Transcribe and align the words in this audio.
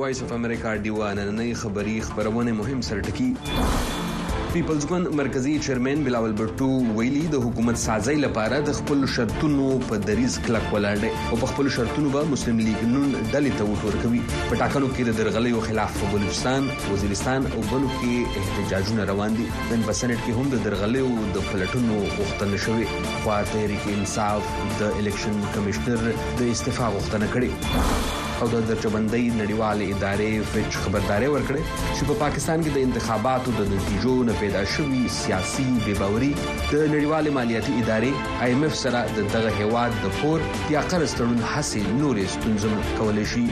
وایس 0.00 0.20
اف 0.22 0.30
امریکا 0.32 0.70
ډیوا 0.84 1.08
نننې 1.16 1.56
خبری 1.62 1.94
خبرونه 2.08 2.52
مهم 2.60 2.82
سرټکی 2.86 3.56
پیپلز 4.52 4.84
ګوند 4.90 5.08
مرکزی 5.18 5.50
چیرمن 5.66 6.04
بلاول 6.06 6.32
بټو 6.38 6.68
ویلي 7.00 7.24
د 7.34 7.42
حکومت 7.46 7.80
سازي 7.82 8.14
لپاره 8.22 8.60
د 8.68 8.76
خپل 8.78 9.02
شرطونو 9.16 9.66
په 9.90 9.98
دریز 10.06 10.36
کلک 10.46 10.70
ولاړ 10.74 11.34
او 11.34 11.40
په 11.42 11.50
خپل 11.52 11.68
شرطونو 11.74 12.12
به 12.16 12.30
مسلم 12.32 12.62
لیگ 12.68 12.84
نن 12.94 13.10
ډلې 13.18 13.58
ته 13.58 13.66
وټور 13.72 13.98
کوي 14.06 14.22
په 14.36 14.60
ټاکنو 14.62 14.88
کې 14.94 15.10
د 15.10 15.18
درغلیو 15.22 15.60
خلاف 15.68 16.00
په 16.04 16.10
بلوچستان 16.14 16.70
وزیرستان 16.88 17.48
او 17.52 17.58
بلو 17.58 17.92
کې 17.98 18.40
احتجاجونه 18.44 19.06
روان 19.12 19.38
دي 19.42 19.46
نن 19.50 19.86
په 19.90 19.98
سنټ 20.00 20.22
کې 20.22 20.38
هم 20.38 20.54
د 20.56 20.64
درغلیو 20.68 21.12
د 21.38 21.46
پلټونو 21.50 22.00
غوښتنه 22.06 22.64
شوې 22.64 23.28
خو 23.28 23.52
تحریک 23.54 23.90
انصاف 23.98 24.52
د 24.82 24.98
الیکشن 25.02 25.38
کمشنر 25.58 26.02
د 26.42 26.50
استعفا 26.56 26.90
غوښتنه 26.96 27.30
کړې 27.36 28.18
او 28.42 28.46
د 28.50 28.60
درجبندۍ 28.68 29.24
نړیوال 29.40 29.78
ادارې 29.92 30.30
فچ 30.52 30.72
خبرداري 30.84 31.26
ورکړې 31.34 31.62
چې 31.96 32.02
په 32.10 32.14
پاکستان 32.24 32.58
کې 32.64 32.70
د 32.76 32.78
انتخاباتو 32.86 33.50
د 33.58 33.62
نتیجو 33.72 34.14
نه 34.28 34.34
پیدا 34.42 34.62
شوی 34.76 35.00
سیاسي 35.20 35.66
بېباوري 35.84 36.30
د 36.72 36.74
نړیوال 36.94 37.26
مالیاتي 37.38 37.74
ادارې 37.82 38.12
آی 38.46 38.50
ایم 38.54 38.62
ایف 38.68 38.74
سره 38.84 39.00
د 39.18 39.28
دغه 39.34 39.50
هواد 39.60 39.92
د 40.06 40.16
پور 40.22 40.38
یا 40.76 40.80
قرض 40.94 41.12
تړون 41.20 41.40
حسي 41.52 41.82
نورې 42.00 42.24
ستونزې 42.34 42.70
کولې 42.98 43.24
شي 43.34 43.44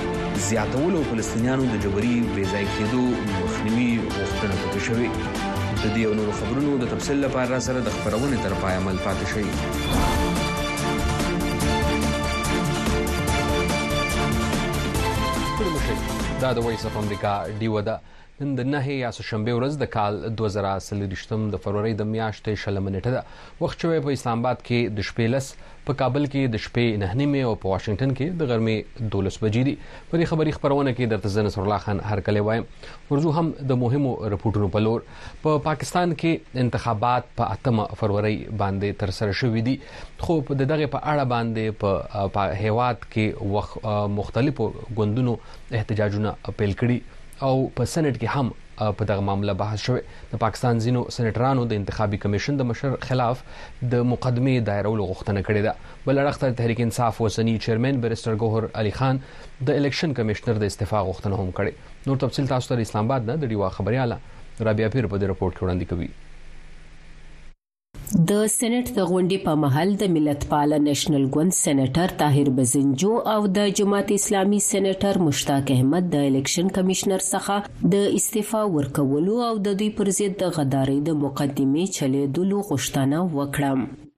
زیاتولو 0.45 0.99
فلسطینیانو 1.09 1.65
د 1.71 1.75
جبري 1.85 2.11
ویزای 2.35 2.65
کېدو 2.75 3.01
مخنیوي 3.31 3.91
غوښتنه 4.17 4.55
وکړه 4.59 4.81
شوې 4.85 5.07
د 5.81 5.83
دې 5.95 6.05
او 6.09 6.13
نورو 6.19 6.33
خبرونو 6.37 6.71
د 6.83 6.85
تفصیل 6.93 7.17
لپاره 7.25 7.55
سره 7.67 7.79
د 7.87 7.89
خبرونه 7.97 8.35
تر 8.45 8.53
پای 8.61 8.73
عمل 8.83 8.97
پاتې 9.07 9.25
شئ 9.33 9.47
دا 16.45 16.51
د 16.57 16.59
وایس 16.67 16.83
اف 16.91 16.95
امریکا 17.03 17.33
ډیو 17.61 17.75
ده 17.91 17.95
نن 18.41 18.53
د 18.57 18.63
نه 18.73 18.81
یا 18.99 19.09
شنبه 19.17 19.53
ورځ 19.55 19.73
د 19.81 19.87
کال 19.95 20.15
2023م 20.41 21.41
د 21.55 21.59
فروری 21.65 21.89
د 21.99 22.05
میاشتې 22.13 22.61
شلمنټه 22.61 23.11
ده 23.15 23.59
وخت 23.63 23.83
شوی 23.85 23.99
په 24.05 24.15
اسلام 24.17 24.39
آباد 24.41 24.63
کې 24.69 24.97
د 24.99 25.05
شپې 25.09 25.27
لس 25.33 25.49
په 25.89 25.97
کابل 25.99 26.25
کې 26.27 26.53
د 26.55 26.61
شپې 26.63 26.85
نه 27.01 27.09
نیمه 27.19 27.43
او 27.51 27.51
په 27.65 27.73
واشنگټن 27.73 28.15
کې 28.21 28.39
د 28.39 28.49
غرمې 28.53 29.11
12 29.17 29.37
بجې 29.43 29.69
دي 29.69 29.73
په 30.09 30.21
دې 30.21 30.29
خبري 30.33 30.55
خبرونه 30.57 30.93
کې 30.97 31.11
درته 31.13 31.33
زنه 31.35 31.53
سر 31.57 31.63
الله 31.65 31.85
خان 31.85 32.01
هر 32.13 32.21
کله 32.31 32.43
وایم 32.49 32.65
ورزو 33.11 33.35
هم 33.37 33.51
د 33.73 33.79
مهمو 33.83 34.15
رپورټونو 34.37 34.71
په 34.79 34.83
لور 34.87 35.05
په 35.19 35.37
پا 35.45 35.55
پاکستان 35.69 36.17
کې 36.21 36.65
انتخابات 36.65 37.29
په 37.37 37.61
8 37.69 37.95
فروری 38.03 38.35
باندې 38.35 39.01
تر 39.05 39.15
سره 39.19 39.37
شوې 39.41 39.65
دي 39.69 39.77
خو 40.25 40.41
په 40.51 40.61
دغه 40.65 40.91
په 40.99 41.05
اړه 41.13 41.31
باندې 41.37 42.27
په 42.35 42.59
هیواد 42.65 43.07
کې 43.07 44.13
مختلفو 44.19 44.71
ګوندونو 45.01 45.37
احتجاجونه 45.79 46.37
اپیل 46.53 46.79
کړي 46.85 47.19
او 47.45 47.69
په 47.77 47.85
سېنات 47.91 48.17
کې 48.21 48.33
هم 48.33 48.49
په 48.97 49.05
دغه 49.11 49.21
معاملې 49.27 49.53
بحث 49.61 49.79
شوې 49.87 50.01
د 50.33 50.41
پاکستان 50.43 50.81
زینو 50.85 51.01
سېنټرانو 51.15 51.63
د 51.71 51.79
انتخابي 51.81 52.19
کمیشن 52.25 52.57
د 52.59 52.67
مشر 52.73 52.93
خلاف 53.07 53.41
د 53.95 54.05
مقدمه 54.11 54.55
دایرولو 54.69 55.07
غوښتنه 55.11 55.39
کړې 55.47 55.61
ده 55.65 55.73
بل 56.05 56.21
اړخ 56.23 56.35
تحریک 56.61 56.79
انصاف 56.87 57.21
اوسنی 57.27 57.55
چیرمن 57.67 58.01
بیرستر 58.07 58.37
ګوهر 58.41 58.69
علي 58.83 58.93
خان 59.01 59.21
د 59.69 59.83
الیکشن 59.83 60.13
کمشنر 60.19 60.63
د 60.63 60.69
استعفا 60.73 60.99
غوښتنه 61.11 61.35
هم 61.41 61.51
کړې 61.61 62.09
نور 62.09 62.21
تفصيل 62.25 62.51
تاسو 62.57 62.73
ته 62.73 62.87
اسلام 62.89 63.09
آباد 63.11 63.29
نه 63.31 63.37
د 63.43 63.51
ډیوا 63.53 63.69
خبرياله 63.77 64.65
رابعه 64.69 64.93
پیر 64.97 65.11
په 65.13 65.23
دې 65.23 65.31
رپورت 65.33 65.55
کې 65.55 65.63
وړاندې 65.63 65.95
کوي 65.95 66.11
د 68.29 68.39
سېنات 68.53 68.89
د 68.95 69.03
غونډې 69.09 69.37
په 69.43 69.51
محل 69.63 69.91
د 69.99 70.03
ملتپال 70.15 70.69
نېشنل 70.87 71.25
ګوند 71.35 71.53
سېناتر 71.61 72.09
طاهر 72.21 72.49
بزنجو 72.57 73.11
او 73.35 73.35
د 73.59 73.69
جماعت 73.81 74.11
اسلامي 74.17 74.59
سېناتر 74.69 75.19
مشتاق 75.27 75.71
احمد 75.77 76.03
د 76.17 76.27
الیکشن 76.31 76.67
کمشنر 76.79 77.21
څخه 77.31 77.55
د 77.95 78.11
استعفا 78.19 78.61
ورکولو 78.77 79.35
او 79.49 79.53
د 79.69 79.81
دوی 79.83 79.89
پر 80.01 80.09
ضد 80.21 80.33
د 80.45 80.55
غدارۍ 80.59 80.99
د 81.09 81.25
مقدمه 81.25 81.83
چلیدلو 82.01 82.59
غوښتنه 82.71 83.19
وکړه 83.39 83.71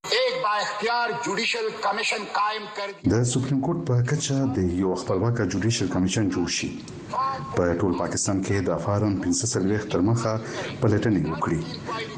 یک 0.07 0.35
با 0.43 0.49
اختیار 0.61 1.07
جوډیشل 1.25 1.65
کمیشن 1.85 2.21
قائم 2.37 2.63
کړ 2.75 2.87
د 3.11 3.13
سپریم 3.33 3.59
کورټ 3.65 3.79
په 3.89 3.95
کچه 4.09 4.35
د 4.55 4.57
یو 4.81 4.91
خپلواک 5.01 5.37
جوډیشل 5.53 5.87
کمیشن 5.95 6.25
جوړ 6.33 6.47
شي 6.57 6.69
په 7.57 7.63
ټول 7.81 7.93
پاکستان 8.01 8.37
کې 8.45 8.57
د 8.69 8.81
فارن 8.87 9.13
540 9.27 9.85
تر 9.93 9.99
مخه 10.09 10.33
پلټنې 10.81 11.21
وکړي 11.31 11.59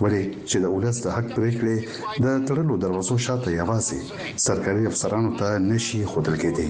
ولې 0.02 0.24
چې 0.50 0.58
د 0.64 0.74
اولس 0.74 0.98
د 1.06 1.16
حق 1.16 1.28
پرېکړې 1.38 1.78
د 2.26 2.44
تړلو 2.48 2.76
دروازو 2.88 3.16
شاته 3.28 3.50
یوازې 3.62 4.00
سرکاري 4.48 4.84
افسرانو 4.94 5.32
ته 5.40 5.48
نشي 5.70 6.02
خودل 6.16 6.36
کېدی 6.44 6.70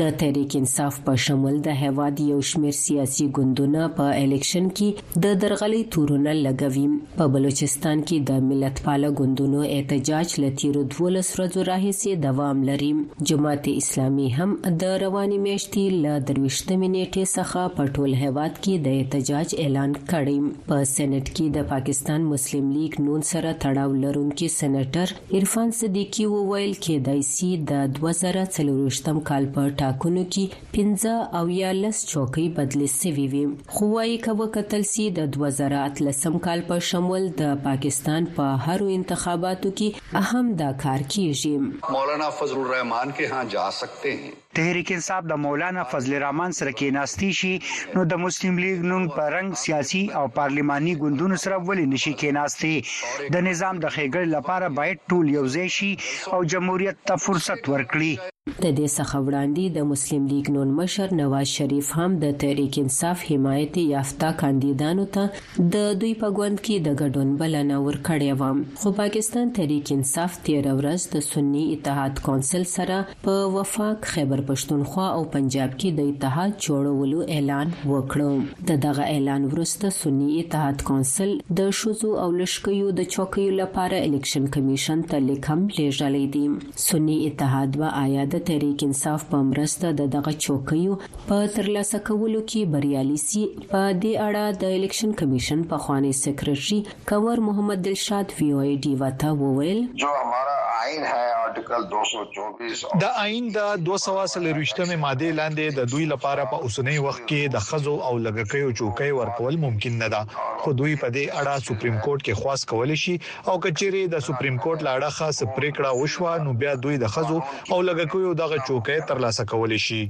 د 0.00 0.02
تحریک 0.18 0.54
انصاف 0.56 0.98
په 1.06 1.12
شمول 1.22 1.54
د 1.62 1.68
هواد 1.78 2.20
یو 2.24 2.34
شمیر 2.50 2.74
سیاسي 2.80 3.24
ګوندونه 3.36 3.86
په 3.96 4.18
الیکشن 4.26 4.66
کې 4.80 5.22
د 5.24 5.32
درغلي 5.44 5.80
تورونه 5.94 6.34
لګوي 6.44 6.82
په 7.16 7.26
بلوچستان 7.36 8.04
کې 8.08 8.18
د 8.28 8.44
ملت 8.50 8.78
پاله 8.88 9.10
ګوندونو 9.20 9.62
احتجاج 9.76 10.34
لتیرو 10.44 10.82
12 10.92 11.06
ورځې 11.06 11.66
راهیسې 11.70 12.12
دوام 12.26 12.60
لري 12.68 12.90
جماعت 13.30 13.66
اسلامي 13.72 14.28
هم 14.36 14.54
د 14.84 14.94
رواني 15.04 15.40
میاشتې 15.48 15.98
ل 16.04 16.22
دروښته 16.30 16.78
منېټه 16.84 17.26
څخه 17.34 17.74
په 17.76 17.90
ټول 17.98 18.14
هواد 18.22 18.54
کې 18.60 18.86
د 18.86 18.96
احتجاج 19.00 19.56
اعلان 19.66 19.98
کړی 20.12 20.38
په 20.70 20.80
سېنات 20.94 21.34
کې 21.34 21.52
د 21.58 21.68
پاکستان 21.74 22.28
مسلم 22.36 22.70
لیگ 22.78 22.98
نون 23.08 23.28
سره 23.32 23.58
تړاو 23.66 24.00
لرونکي 24.06 24.50
سېناتر 24.60 25.16
عرفان 25.42 25.76
صدیقي 25.82 26.30
وویل 26.36 26.74
کې 26.80 27.12
د 27.12 27.28
سی 27.34 27.52
د 27.74 28.00
2023 28.00 29.22
کال 29.34 29.52
په 29.52 29.60
په 29.64 29.70
ټاکنو 29.82 30.22
کې 30.32 30.44
15 30.78 31.36
او 31.38 31.44
یا 31.60 31.68
لس 31.82 31.98
چوکۍ 32.12 32.46
بدلې 32.56 32.88
سوي 33.00 33.22
وي 33.34 33.42
خو 33.74 33.84
وايي 33.94 34.16
کبه 34.24 34.46
قتل 34.56 34.82
سي 34.92 35.04
د 35.18 35.20
2013 35.36 36.40
کال 36.46 36.60
په 36.70 36.76
شمول 36.88 37.24
د 37.40 37.54
پاکستان 37.68 38.22
په 38.40 38.44
هرو 38.66 38.86
انتخاباتو 38.96 39.70
کې 39.78 40.18
اهم 40.22 40.46
دا 40.62 40.68
کار 40.82 41.04
کیږي 41.14 41.54
مولانا 41.96 42.28
فضل 42.40 42.58
الرحمن 42.64 43.14
کې 43.16 43.32
ها 43.32 43.40
جا 43.54 43.66
سکتے 43.78 44.12
ہیں 44.18 44.34
تحریک 44.60 44.92
انصاف 44.96 45.24
د 45.32 45.40
مولانا 45.46 45.86
فضل 45.94 46.18
الرحمن 46.18 46.58
سره 46.60 46.76
کې 46.76 46.96
ناستی 46.98 47.32
شي 47.40 47.54
نو 47.96 48.06
د 48.12 48.22
مسلم 48.26 48.62
لیگ 48.64 48.84
نن 48.92 49.08
په 49.16 49.30
رنګ 49.36 49.62
سیاسي 49.64 50.04
او 50.20 50.26
پارلماني 50.40 50.94
ګوندونو 51.06 51.40
سره 51.46 51.62
ولې 51.62 51.94
نشي 51.96 52.14
کې 52.20 52.38
ناستی 52.40 53.32
د 53.38 53.48
نظام 53.48 53.82
د 53.86 53.96
خېګړ 53.96 54.30
لپاره 54.36 54.74
باید 54.82 55.04
ټول 55.12 55.34
یو 55.38 55.48
ځای 55.56 55.66
شي 55.80 55.90
او 56.36 56.44
جمهوریت 56.54 57.02
ته 57.12 57.20
فرصت 57.28 57.74
ورکړي 57.76 58.14
د 58.46 58.52
دې 58.78 58.88
څخه 58.96 59.16
وړاندې 59.26 59.64
د 59.76 59.86
مسلم 59.90 60.22
لیګ 60.32 60.46
نون 60.54 60.70
مشر 60.80 61.08
نواز 61.20 61.46
شریف 61.58 61.86
هم 61.98 62.10
د 62.24 62.32
تحریک 62.40 62.74
انصاف 62.82 63.18
حمایت 63.28 63.74
یافته 63.94 64.28
کاندیدانو 64.42 65.04
ته 65.14 65.62
د 65.76 65.94
دوی 66.02 66.10
په 66.22 66.28
ګوند 66.38 66.58
کې 66.64 66.76
د 66.86 66.96
ګډون 67.00 67.28
بلنه 67.42 67.76
ورکړې 67.86 68.30
و 68.40 68.82
خو 68.82 68.88
پاکستان 69.00 69.46
تحریک 69.58 69.86
انصاف 69.96 70.30
13 70.48 70.74
ورځ 70.80 71.00
د 71.14 71.24
سنی 71.30 71.62
اتحاد 71.76 72.14
کونسل 72.26 72.64
سره 72.76 72.98
په 73.24 73.34
وفاق 73.54 73.98
خیبر 74.12 74.40
پښتونخوا 74.52 75.06
او 75.16 75.22
پنجاب 75.38 75.70
کې 75.80 75.90
د 76.02 76.12
اتحاد 76.12 76.52
جوړولو 76.68 77.18
اعلان 77.38 77.68
وکړو 77.90 78.32
د 78.72 78.80
دغه 78.86 79.04
اعلان 79.14 79.42
وروسته 79.54 79.86
سنی 80.00 80.30
اتحاد 80.42 80.78
کونسل 80.90 81.30
د 81.62 81.72
شوزو 81.80 82.10
او 82.26 82.28
لشکيو 82.40 82.92
د 83.00 83.10
چوکیو 83.16 83.56
لپاره 83.64 84.04
الیکشن 84.12 84.44
کمیشن 84.60 85.06
ته 85.10 85.24
لیکم 85.32 85.66
لیږلی 85.80 86.24
دی 86.38 86.46
سنی 86.90 87.18
اتحاد 87.32 87.80
و 87.84 87.88
آیا 88.04 88.30
د 88.34 88.38
تحریک 88.46 88.82
انصاف 88.84 89.24
په 89.32 89.40
مرسته 89.48 89.90
د 89.98 90.06
دغه 90.14 90.32
چوکیو 90.44 90.94
په 91.02 91.36
ترلاسه 91.56 91.98
کولو 92.08 92.40
کې 92.52 92.72
بریالي 92.74 93.18
سي 93.24 93.42
په 93.58 93.82
دې 94.04 94.14
اړه 94.24 94.58
د 94.62 94.74
الیکشن 94.78 95.12
کمیشن 95.22 95.62
په 95.72 95.84
خوانی 95.86 96.12
سیکرټري 96.22 97.06
کور 97.12 97.44
محمد 97.48 97.84
دلشاد 97.90 98.34
وی 98.38 98.50
او 98.58 98.64
ای 98.66 98.74
ډی 98.88 98.94
وتا 99.04 99.30
وویل 99.42 99.82
جو 100.04 100.08
ہمارا 100.22 100.56
آئین 100.78 101.04
ہے 101.10 101.20
آرټیکل 101.34 101.86
224 101.92 102.82
دا 103.04 103.12
آئین 103.26 103.50
د 103.58 103.68
240 103.90 104.96
ماده 105.04 105.30
لاندې 105.38 105.78
د 105.78 105.88
دوی 105.94 106.08
لپاره 106.14 106.48
په 106.54 106.66
اوسنۍ 106.68 106.98
وخت 107.06 107.22
کې 107.22 107.54
د 107.56 107.64
خزو 107.68 107.94
او 108.10 108.12
لګکیو 108.26 108.74
چوکۍ 108.82 109.14
ورکول 109.20 109.60
ممکن 109.68 109.96
نه 110.02 110.10
ده 110.16 110.50
خو 110.64 110.74
دوی 110.80 110.98
په 111.04 111.12
دې 111.14 111.40
اړه 111.44 111.54
سپریم 111.68 111.96
کورټ 111.98 112.26
کې 112.26 112.42
خواص 112.42 112.66
کول 112.74 112.94
شي 113.06 113.16
او 113.20 113.56
کچېری 113.62 114.04
د 114.16 114.26
سپریم 114.28 114.60
کورټ 114.64 114.90
لاړه 114.90 115.16
خاص 115.20 115.40
پریکړه 115.46 115.96
وشوه 116.02 116.36
نو 116.48 116.58
بیا 116.64 116.76
دوی 116.88 117.00
د 117.06 117.14
خزو 117.16 117.38
او 117.38 117.80
لګکیو 117.92 118.23
شویو 118.24 118.34
دغه 118.44 118.56
چوکۍ 118.68 118.98
ترلاسه 119.08 119.44
کولی 119.52 119.78
شي. 119.86 120.00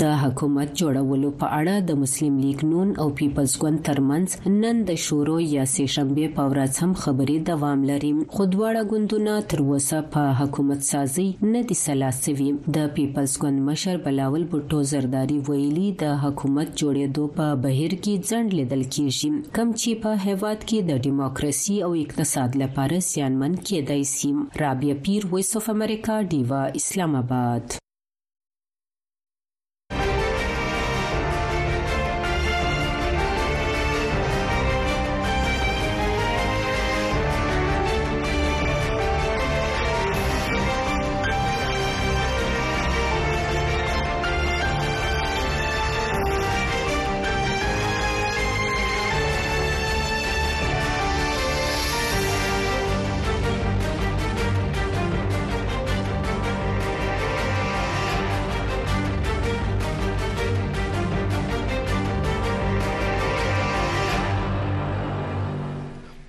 د 0.00 0.10
حکومت 0.22 0.68
جوړولو 0.80 1.28
په 1.42 1.46
اړه 1.58 1.74
د 1.90 1.96
مسلم 2.02 2.34
لیگ 2.44 2.60
نون 2.72 2.88
او 3.04 3.04
پیپلز 3.20 3.52
ګوند 3.62 3.78
ترمنځ 3.88 4.26
نن 4.64 4.76
د 4.90 4.98
شورو 5.06 5.36
یا 5.56 5.64
سې 5.74 5.84
شنبه 5.94 6.26
په 6.38 6.44
ورځ 6.52 6.72
هم 6.84 6.92
خبرې 7.02 7.36
دوام 7.50 7.78
لري 7.90 8.10
خو 8.34 8.42
دواړه 8.56 8.82
ګوندونه 8.90 9.32
تر 9.54 9.58
اوسه 9.68 9.98
په 10.18 10.22
حکومت 10.42 10.80
سازي 10.92 11.24
نه 11.52 11.60
دي 11.72 11.76
سلاسوي 11.86 12.50
د 12.78 12.92
پیپلز 13.00 13.32
ګوند 13.46 13.58
مشر 13.70 13.96
بلاول 14.08 14.44
بوټو 14.56 14.78
زرداری 14.92 15.38
ویلي 15.48 15.86
د 16.04 16.14
حکومت 16.26 16.68
جوړېدو 16.84 17.24
په 17.40 17.46
بهیر 17.64 17.92
کې 18.02 18.28
ځند 18.30 18.48
لیدل 18.60 18.84
کیږي 18.94 19.30
کم 19.56 19.68
چې 19.80 19.90
په 20.06 20.10
هیواد 20.28 20.58
کې 20.68 20.78
د 20.92 21.04
دیموکراسي 21.10 21.76
او 21.90 21.92
اقتصاد 22.04 22.50
لپاره 22.66 22.96
سیانمن 23.12 23.52
کېدای 23.66 24.02
شي 24.14 24.30
رابیا 24.62 24.94
پیر 25.04 25.22
وایس 25.32 25.50
اف 25.60 25.66
امریکا 25.78 26.16
دیوا 26.36 26.62
اسلام 26.82 27.12
آباد 27.26 27.64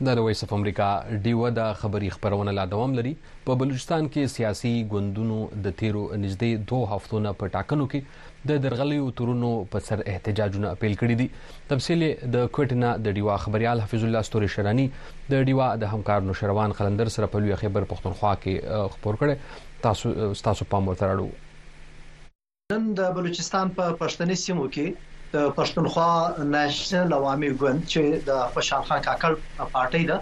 دا 0.09 0.13
د 0.19 0.23
وایس 0.25 0.39
اف 0.43 0.51
امریکا 0.55 0.85
ډیو 1.25 1.41
د 1.57 1.61
خبری 1.79 2.07
خبرونه 2.15 2.51
لا 2.59 2.61
دوام 2.73 2.91
لري 2.99 3.09
په 3.47 3.55
بلوچستان 3.61 4.07
کې 4.13 4.31
سیاسي 4.35 4.69
ګوندونو 4.93 5.35
د 5.65 5.73
تیرو 5.81 6.03
نږدې 6.23 6.51
دوه 6.71 6.89
هفتو 6.93 7.19
نه 7.25 7.33
په 7.41 7.51
ټاکنو 7.55 7.85
کې 7.91 8.47
د 8.51 8.63
درغلیو 8.63 9.11
تورونو 9.19 9.51
په 9.75 9.85
سر 9.89 10.01
احتجاجونه 10.13 10.71
اپیل 10.77 10.95
کړي 11.01 11.17
دي 11.21 11.27
تفصیل 11.73 12.05
د 12.35 12.47
کوټنا 12.59 12.91
د 13.07 13.15
ډیوا 13.19 13.35
خبريال 13.45 13.83
حفیظ 13.85 14.05
الله 14.07 14.25
ستوري 14.29 14.49
شرانی 14.55 14.85
د 15.33 15.45
ډیوا 15.49 15.67
د 15.83 15.93
همکار 15.93 16.25
نو 16.29 16.37
شروان 16.41 16.73
خلندر 16.79 17.11
سره 17.17 17.31
په 17.35 17.43
لوی 17.43 17.55
خبر 17.63 17.87
پښتونخوا 17.91 18.31
کې 18.47 18.95
خبر 18.95 19.19
کړي 19.25 19.85
تاسو 19.85 20.33
تاسو 20.49 20.69
پام 20.73 20.89
ورته 20.91 21.11
راړو 21.11 22.75
نن 22.75 22.89
د 23.01 23.13
بلوچستان 23.19 23.77
په 23.81 23.97
پښتني 24.03 24.41
سیمو 24.47 24.67
کې 24.77 25.08
د 25.33 25.37
پښتونخوا 25.57 26.09
نېشنل 26.53 27.11
عوامي 27.17 27.49
ګوند 27.61 27.81
چې 27.91 28.03
د 28.29 28.37
خوشحال 28.53 28.83
خان 28.87 29.01
کاکړ 29.07 29.31
پارټي 29.73 30.03
ده 30.11 30.17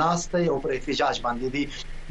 ناس 0.00 0.20
ته 0.32 0.40
او 0.52 0.56
پر 0.62 0.70
احتجاج 0.76 1.16
باندې 1.24 1.48
دي 1.54 1.64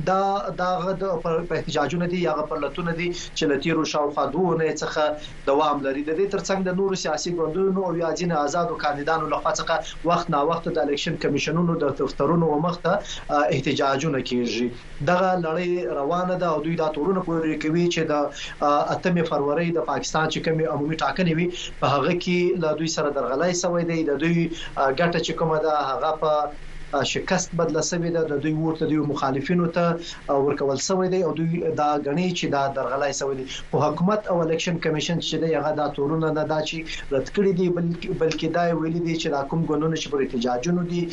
دا 0.06 0.50
دا 0.58 0.78
غد 0.80 1.04
په 1.24 1.56
احتجاجونه 1.56 2.08
دي 2.08 2.18
یا 2.24 2.34
په 2.50 2.56
لټونه 2.64 2.92
دي 3.00 3.08
چې 3.38 3.44
لتیرو 3.52 3.84
شاوخوا 3.92 4.26
دوه 4.34 4.74
څخه 4.82 5.02
دوام 5.50 5.78
لري 5.86 6.02
د 6.04 6.12
دې 6.20 6.26
ترڅنګ 6.34 6.60
د 6.68 6.76
نورو 6.80 6.96
سیاسي 7.04 7.32
ګوندونو 7.38 7.80
او 7.88 7.94
یا 8.04 8.10
جن 8.20 8.32
آزادو 8.46 8.80
کاندیدانو 8.84 9.26
لخوا 9.34 9.52
څخه 9.60 9.76
وخت 10.10 10.28
نا 10.36 10.42
وخت 10.50 10.70
د 10.70 10.78
الیکشن 10.86 11.16
کمیشنونو 11.24 11.78
د 11.84 11.96
دفترونو 12.02 12.52
مخته 12.68 12.92
احتجاجونه 13.00 14.22
کیږي 14.30 14.68
دغه 15.10 15.32
لړۍ 15.46 15.70
روانه 16.00 16.36
ده 16.46 16.54
او 16.54 16.62
دوی 16.68 16.76
دا 16.84 16.88
تورونه 17.00 17.22
پورې 17.30 17.60
کوي 17.66 17.86
چې 17.98 18.02
د 18.12 18.78
اتمه 18.98 19.28
فروری 19.32 19.68
د 19.80 19.88
پاکستان 19.92 20.30
چې 20.30 20.46
کمی 20.50 20.70
عمومي 20.76 21.02
ټاکنې 21.04 21.34
وي 21.38 21.74
په 21.82 21.94
هغه 21.96 22.14
کې 22.24 22.64
له 22.64 22.78
دوی 22.82 22.94
سره 23.00 23.16
درغلای 23.20 23.60
سوی 23.64 23.90
دی 23.92 24.00
د 24.12 24.22
دوی 24.26 24.40
ګټه 24.54 25.20
چې 25.26 25.42
کومه 25.42 25.60
ده 25.68 25.76
هغه 25.90 26.16
په 26.24 26.66
شکست 27.04 27.56
بدله 27.56 27.82
سوی 27.82 28.10
ده 28.12 28.24
د 28.24 28.38
دوی 28.40 28.54
ورته 28.54 28.86
دی 28.88 28.98
مخالفینو 29.12 29.68
ته 29.76 30.00
ورکول 30.32 30.76
سوی 30.78 31.10
دی 31.10 31.24
او 31.24 31.32
دوی 31.34 31.60
دا 31.78 32.00
غني 32.06 32.28
چې 32.38 32.46
دا 32.52 32.68
درغلای 32.76 33.14
سوی 33.14 33.36
دی 33.38 33.46
په 33.72 33.78
حکومت 33.86 34.22
او 34.32 34.38
الیکشن 34.46 34.78
کمیشن 34.86 35.20
چې 35.20 35.36
دی 35.44 35.54
هغه 35.56 35.72
دا 35.80 35.88
تورونه 35.98 36.30
نه 36.38 36.44
دا 36.52 36.60
چې 36.68 36.78
رد 37.12 37.28
کړی 37.36 37.52
دی 37.60 37.68
بلکې 37.72 38.08
بلکې 38.22 38.48
دا 38.58 38.64
ویلي 38.82 39.00
دی 39.00 39.16
چې 39.22 39.28
دا 39.36 39.42
کوم 39.50 39.66
ګنونه 39.68 39.96
چې 40.02 40.08
پر 40.12 40.20
احتجاجونو 40.22 40.84
دي 40.94 41.04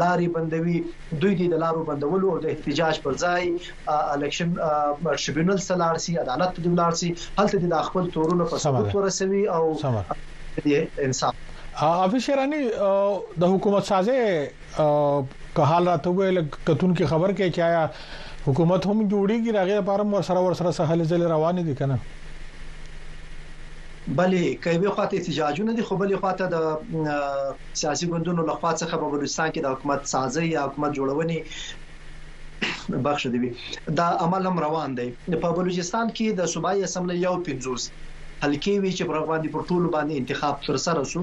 لارې 0.00 0.26
بندوي 0.36 0.78
دوی 1.22 1.48
د 1.50 1.54
لارو 1.64 1.84
بندولو 1.90 2.30
او 2.32 2.38
د 2.44 2.46
احتجاج 2.52 3.00
پر 3.02 3.16
ځای 3.24 3.44
الیکشن 3.96 4.54
شبینل 5.24 5.58
سلارسي 5.70 6.16
عدالت 6.24 6.60
دی 6.62 6.68
ولارسي 6.74 7.10
هلته 7.40 7.66
د 7.76 7.84
خپل 7.90 8.12
تورونو 8.18 8.50
په 8.54 8.64
ثبوت 8.66 8.94
ورسوي 8.94 9.44
او 9.58 9.64
د 10.64 11.04
انصاف 11.08 11.55
افشرانی 11.84 12.58
د 12.72 13.42
حکومت 13.54 13.84
سازه 13.86 14.18
که 15.56 15.62
حال 15.70 15.86
راته 15.88 16.10
ویل 16.16 16.40
کتون 16.68 16.94
کی 16.94 17.06
خبر 17.06 17.32
کې 17.32 17.52
چې 17.56 17.60
آیا 17.68 17.90
حکومت 18.46 18.86
هم 18.90 19.08
جوړیږي 19.08 19.52
راغی 19.56 19.74
لپاره 19.78 20.02
مو 20.10 20.22
سره 20.28 20.40
ور 20.46 20.54
سره 20.60 20.70
سهاله 20.78 21.04
ځل 21.10 21.20
روان 21.34 21.56
دي 21.66 21.74
کنه 21.82 21.96
بلې 24.16 24.64
کوي 24.64 24.88
خواته 24.88 25.14
احتجاجونه 25.18 25.70
دي 25.78 25.82
خو 25.90 25.94
بلې 26.04 26.14
خواته 26.24 26.44
د 26.54 26.56
سیاسي 27.74 28.06
ګوندونو 28.12 28.40
لخوا 28.52 28.70
څخه 28.76 28.96
په 29.04 29.12
بلوچستان 29.14 29.48
کې 29.50 29.60
د 29.62 29.66
حکومت 29.76 30.00
سازي 30.14 30.46
یا 30.52 30.60
حکومت 30.70 30.90
جوړونې 30.98 31.38
بخښ 33.06 33.22
دی 33.36 33.50
دا 34.02 34.08
عمل 34.28 34.42
هم 34.50 34.56
روان 34.68 34.90
دی 35.02 35.08
په 35.30 35.48
بلوچستان 35.48 36.06
کې 36.10 36.26
د 36.42 36.44
صوبایي 36.56 36.80
اسمبلی 36.90 37.16
یو 37.28 37.34
50 37.54 38.05
حلقې 38.42 38.72
وی 38.82 38.90
چې 38.96 39.02
پر 39.08 39.16
باندې 39.30 39.48
پر 39.54 39.62
ټولو 39.70 39.88
باندې 39.96 40.14
انتخاب 40.20 40.56
تر 40.68 40.76
سره 40.86 41.00
شو 41.12 41.22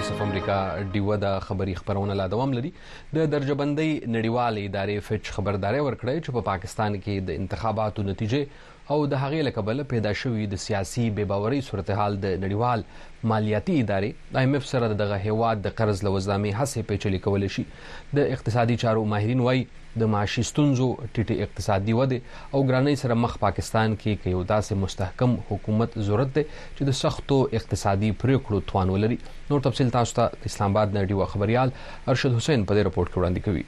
وایس 0.00 0.10
اف 0.12 0.20
امریکا 0.24 0.54
ډیوه 0.92 1.16
د 1.22 1.32
خبري 1.46 1.72
خبرونه 1.78 2.14
لا 2.18 2.26
دوام 2.34 2.52
لري 2.58 2.68
د 3.16 3.26
درجبندۍ 3.32 3.88
نړیوال 4.14 4.60
ادارې 4.60 5.02
فچ 5.08 5.30
خبرداري 5.38 5.80
ورکړې 5.86 6.14
چې 6.24 6.36
په 6.36 6.44
پاکستان 6.46 6.94
کې 7.06 7.16
د 7.30 7.40
انتخاباتو 7.42 8.04
نتیجې 8.06 8.70
او 8.94 8.98
د 9.14 9.20
هغې 9.24 9.42
لکبل 9.48 9.82
پیدا 9.90 10.12
شوی 10.22 10.46
د 10.52 10.62
سیاسي 10.66 11.04
بے 11.18 11.26
باورۍ 11.34 11.60
صورتحال 11.66 12.16
د 12.22 12.32
نړیوال 12.46 13.28
مالیاتي 13.32 13.76
ادارې 13.82 14.38
د 14.38 14.44
ایم 14.46 14.56
اف 14.60 14.66
سره 14.70 14.90
دغه 15.02 15.18
هیواد 15.26 15.62
د 15.68 15.76
قرض 15.82 16.02
لوزامي 16.08 16.54
حسې 16.60 16.88
پیچلې 16.92 17.26
کول 17.28 17.50
شي 17.58 17.66
د 18.20 18.32
اقتصادي 18.38 18.78
چارو 18.86 19.04
ماهرین 19.14 19.44
وایي 19.48 19.68
د 20.00 20.02
معاشي 20.12 20.42
ستونزو 20.50 20.86
ټیټه 21.14 21.34
اقتصادي 21.44 21.92
وده 22.00 22.18
او 22.54 22.58
ګرانۍ 22.68 22.94
سره 23.02 23.14
مخ 23.22 23.32
پاکستان 23.46 23.88
کې 24.00 24.12
کې 24.22 24.28
یو 24.34 24.42
داسې 24.52 24.72
مستحکم 24.82 25.32
حکومت 25.48 25.98
ضرورت 26.08 26.30
دی 26.36 26.44
چې 26.76 26.82
د 26.88 26.98
سختو 27.02 27.38
اقتصادي 27.58 28.10
پریکړو 28.22 28.62
توان 28.70 28.88
ولري 28.94 29.18
نور 29.50 29.60
تفصيل 29.68 29.88
تاسو 29.98 30.14
ته 30.20 30.30
اسلام 30.52 30.70
آباد 30.72 30.94
نړیوال 30.98 31.32
خبريال 31.34 31.74
ارشد 32.12 32.30
حسین 32.38 32.60
په 32.66 32.74
دې 32.74 32.82
رپورت 32.88 33.08
کې 33.12 33.16
وړاندې 33.18 33.40
کوي 33.46 33.64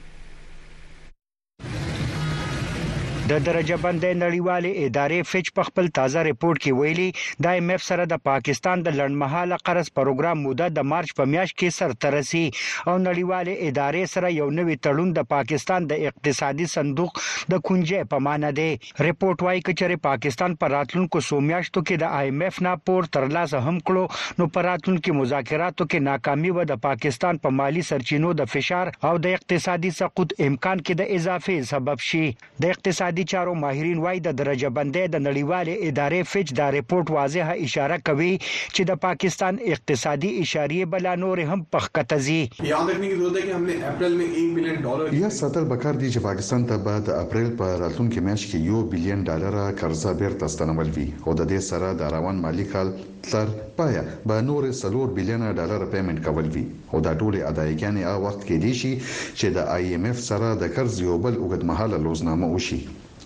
د 3.32 3.36
درجه 3.44 3.76
بندۍ 3.82 4.14
نړیوالې 4.22 4.70
ادارې 4.86 5.26
فچ 5.28 5.46
په 5.58 5.66
خپل 5.66 5.86
تازه 5.98 6.22
ریپورت 6.26 6.58
کې 6.62 6.78
ویلي 6.78 7.44
د 7.44 7.54
ایم 7.60 7.70
ایف 7.74 7.84
سره 7.84 8.04
د 8.08 8.18
پاکستان 8.28 8.80
د 8.88 8.96
لړمحاله 8.96 9.58
قرض 9.68 9.88
پروګرام 9.98 10.42
موده 10.46 10.66
د 10.78 10.84
مارچ 10.88 11.12
په 11.20 11.28
میاشت 11.34 11.54
کې 11.56 11.76
سرترسي 11.76 12.42
او 12.46 12.96
نړیوالې 13.04 13.54
ادارې 13.68 14.10
سره 14.14 14.30
یو 14.38 14.48
نوی 14.58 14.76
تړون 14.86 15.14
د 15.20 15.28
پاکستان 15.30 15.86
د 15.92 16.02
اقتصادي 16.10 16.66
صندوق 16.72 17.22
د 17.54 17.62
کنجه 17.70 18.10
په 18.10 18.26
معنا 18.26 18.50
دی 18.58 18.66
ریپورت 19.08 19.46
وايي 19.48 19.64
چې 19.70 20.04
پاکستان 20.08 20.58
پر 20.64 20.72
راتلونکو 20.76 21.24
سومیاشتو 21.30 21.84
کې 21.86 22.04
د 22.04 22.14
ایم 22.20 22.44
ایف 22.48 22.60
نه 22.68 22.74
پور 22.90 23.10
ترلاسه 23.18 23.62
هم 23.70 23.80
کړو 23.92 24.42
نو 24.42 24.48
پر 24.58 24.70
راتلونکو 24.72 25.16
مذاکراتو 25.22 25.88
کې 25.90 26.06
ناکامي 26.10 26.52
و 26.58 26.68
د 26.74 26.82
پاکستان 26.90 27.40
په 27.46 27.56
مالی 27.62 27.88
سرچینو 27.92 28.36
د 28.44 28.52
فشار 28.58 28.92
او 29.12 29.16
د 29.28 29.40
اقتصادي 29.40 29.96
سقوط 30.02 30.38
امکان 30.50 30.86
کې 30.86 31.02
د 31.02 31.18
اضافه 31.20 31.68
سبب 31.74 32.06
شي 32.10 32.24
د 32.66 32.70
اقتصادي 32.76 33.20
اقتصادي 33.22 33.30
چارو 33.30 33.54
ماهرین 33.54 33.98
وایي 34.02 34.20
د 34.26 34.32
درجه 34.40 34.68
بندۍ 34.76 35.04
د 35.14 35.20
نړیوالې 35.26 35.74
ادارې 35.88 36.20
فچ 36.30 36.48
دا 36.60 36.66
ریپورت 36.76 37.10
واضحه 37.16 37.54
اشاره 37.66 37.96
کوي 38.08 38.32
چې 38.74 38.82
د 38.90 38.98
پاکستان 39.06 39.60
اقتصادي 39.74 40.30
اشاریه 40.44 40.88
بل 40.94 41.06
نور 41.24 41.38
هم 41.50 41.60
پخکتزي 41.74 42.42
یا 45.20 45.30
ساتل 45.40 45.68
بکار 45.72 46.00
دي 46.02 46.10
چې 46.14 46.24
پاکستان 46.28 46.66
ته 46.72 46.80
بعد 46.88 47.12
اپریل 47.18 47.52
په 47.62 47.78
راتلونکي 47.84 48.24
میاشت 48.28 48.48
کې 48.50 48.72
یو 48.72 48.82
بلین 48.94 49.24
ډالر 49.30 49.58
قرضه 49.82 50.14
بیرته 50.22 50.50
ستنول 50.56 50.92
وی 50.96 51.06
خو 51.26 51.36
د 51.42 51.50
دې 51.52 51.68
سره 51.70 51.92
د 52.02 52.12
روان 52.16 52.42
مالی 52.46 52.68
کال 52.74 52.92
تر 53.30 53.52
پایا 53.78 54.02
به 54.30 54.46
نور 54.50 54.68
سلور 54.82 55.14
بلین 55.20 55.46
ډالر 55.60 55.86
پیمنت 55.94 56.24
کول 56.28 56.50
وی 56.56 56.64
خو 56.94 57.04
دا 57.08 57.14
ټول 57.22 57.38
ادايګانې 57.44 58.10
ا 58.14 58.26
وخت 58.26 58.46
کې 58.48 58.66
دي 58.66 58.74
چې 58.82 59.56
د 59.58 59.72
آی 59.78 59.96
ایم 59.96 60.10
اف 60.14 60.20
سره 60.28 60.52
د 60.64 60.74
قرض 60.78 61.00
یو 61.06 61.20
بل 61.28 61.38
اوږدمهاله 61.42 62.02
لوزنامه 62.08 62.50
وشي 62.56 62.80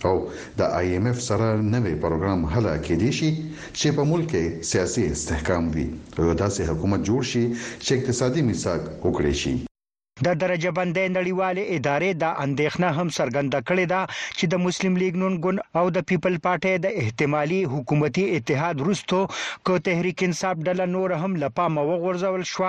او 0.09 0.17
د 0.59 0.61
آی 0.79 0.87
ایم 0.95 1.07
ایف 1.11 1.19
سره 1.29 1.47
نوې 1.75 1.95
پروګرام 2.05 2.41
هله 2.55 2.73
کې 2.85 2.95
دي 3.03 3.11
شي 3.19 3.31
چې 3.79 3.89
په 3.97 4.03
ملک 4.11 4.27
کې 4.35 4.45
سیاسي 4.71 5.03
استحکام 5.15 5.65
وي 5.75 5.87
او 6.19 6.25
داسې 6.43 6.63
حکومت 6.71 7.01
جوړ 7.09 7.21
شي 7.31 7.45
چې 7.85 7.91
اقتصادي 7.97 8.43
میثاق 8.49 8.83
وکړي 9.07 9.35
شي 9.43 9.55
د 10.27 10.29
درجه 10.43 10.71
بندۍ 10.79 11.07
نړیوالې 11.19 11.65
ادارې 11.77 12.11
دا 12.23 12.31
اندېښنه 12.45 12.89
هم 12.99 13.09
څرګنده 13.19 13.59
کړې 13.69 13.87
ده 13.93 14.01
چې 14.39 14.45
د 14.49 14.55
مسلم 14.67 14.93
لیگ 15.03 15.13
نون 15.23 15.35
ګوند 15.45 15.59
او 15.79 15.87
د 15.97 15.99
پیپل 16.09 16.35
پارټي 16.45 16.75
د 16.81 16.87
احتمالي 17.03 17.61
حکومتي 17.73 18.25
اتحاد 18.37 18.77
وروسته 18.79 19.17
کو 19.67 19.73
تحریک 19.87 20.19
انصاف 20.29 20.57
ډله 20.67 20.85
نور 20.95 21.09
هم 21.23 21.33
لپامه 21.45 21.81
وغورځول 21.91 22.43
شو 22.53 22.63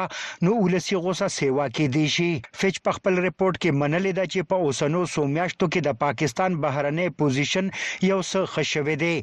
نو 0.43 0.51
ولسی 0.65 0.95
غوسه 1.03 1.27
سیوا 1.41 1.65
کې 1.75 1.85
دی 1.95 2.05
شي 2.15 2.31
فچ 2.59 2.75
په 2.85 2.91
خپل 2.97 3.13
رپورت 3.27 3.55
کې 3.61 3.71
منلې 3.81 4.11
ده 4.17 4.25
چې 4.33 4.39
په 4.49 4.55
اوسنو 4.65 5.01
سومیاشتو 5.15 5.65
کې 5.71 5.79
د 5.83 5.89
پاکستان 6.03 6.51
بهرنۍ 6.63 7.07
پوزیشن 7.19 7.65
یو 8.11 8.19
څه 8.31 8.39
خښوي 8.53 8.95
دی 9.03 9.15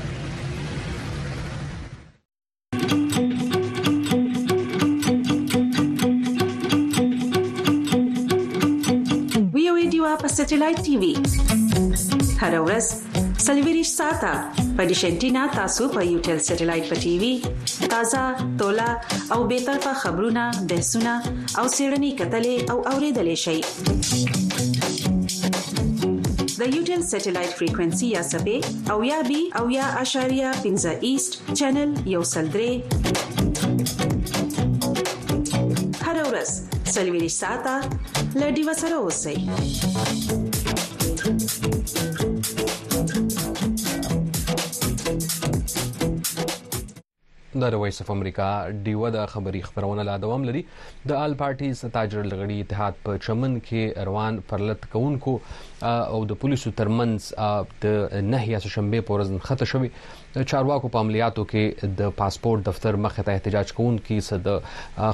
په 10.21 10.29
سټلایټ 10.31 10.83
ټي 10.85 10.95
وي 11.01 11.60
هر 12.43 12.55
ورځ 12.67 12.85
سلویریش 13.45 13.89
ساته 13.99 14.31
په 14.77 14.81
ډیشنټینا 14.91 15.43
تاسو 15.57 15.83
په 15.95 15.99
یو 16.11 16.17
ټل 16.27 16.37
سټلایټ 16.49 16.85
په 16.91 16.95
ټي 17.03 17.11
وي 17.23 17.33
تازه 17.93 18.21
ټولا 18.61 18.87
او 19.35 19.39
به 19.51 19.57
طرفه 19.67 19.91
خبرونه 20.01 20.43
بحثونه 20.71 21.13
او 21.57 21.65
سیړنی 21.75 22.09
کتلې 22.19 22.55
او 22.73 22.77
اوریدلې 22.93 23.37
شي 23.43 23.57
د 26.59 26.63
یوټل 26.75 27.01
سټلایټ 27.13 27.51
فریکوئنسي 27.61 28.07
یا 28.17 28.23
سپې 28.31 28.57
او 28.95 28.99
یا 29.11 29.19
بي 29.29 29.41
او 29.61 29.63
یا 29.77 29.85
اشاریه 30.03 30.49
15 30.67 31.07
ایست 31.09 31.31
چینل 31.57 31.91
یو 32.17 32.23
سلډري 32.33 32.73
هر 36.05 36.15
ورځ 36.25 36.49
سلویریش 36.97 37.35
ساته 37.47 37.75
لډي 38.41 38.63
وسره 38.71 38.97
اوسئ 39.05 39.37
د 47.69 47.75
وایس 47.81 47.97
اف 48.01 48.09
امریکا 48.15 48.47
ډیوه 48.85 49.07
د 49.15 49.19
خبری 49.33 49.59
خبرونه 49.67 50.01
لا 50.09 50.15
دوام 50.23 50.41
لري 50.49 50.61
د 51.09 51.19
آل 51.23 51.33
پارټیز 51.41 51.75
تاجر 51.97 52.23
لغړی 52.31 52.57
اتحاد 52.61 52.93
په 53.05 53.11
چمن 53.25 53.57
کې 53.67 53.81
روان 54.07 54.33
پرلت 54.51 54.81
کوونکو 54.93 55.33
او 55.83 56.25
د 56.31 56.35
پولیسو 56.41 56.71
ترمنځ 56.79 57.33
د 57.85 58.19
نهي 58.33 58.55
اس 58.57 58.67
شنبه 58.73 59.01
پورز 59.09 59.31
خطه 59.47 59.65
شوې 59.71 59.89
چارواکو 60.51 60.89
په 60.95 60.99
عملیاتو 61.05 61.45
کې 61.53 61.87
د 62.01 62.11
پاسپورت 62.19 62.65
دفتر 62.67 62.97
مخه 63.05 63.23
ته 63.29 63.37
احتجاج 63.37 63.73
کوونکي 63.79 64.19
صد 64.27 64.49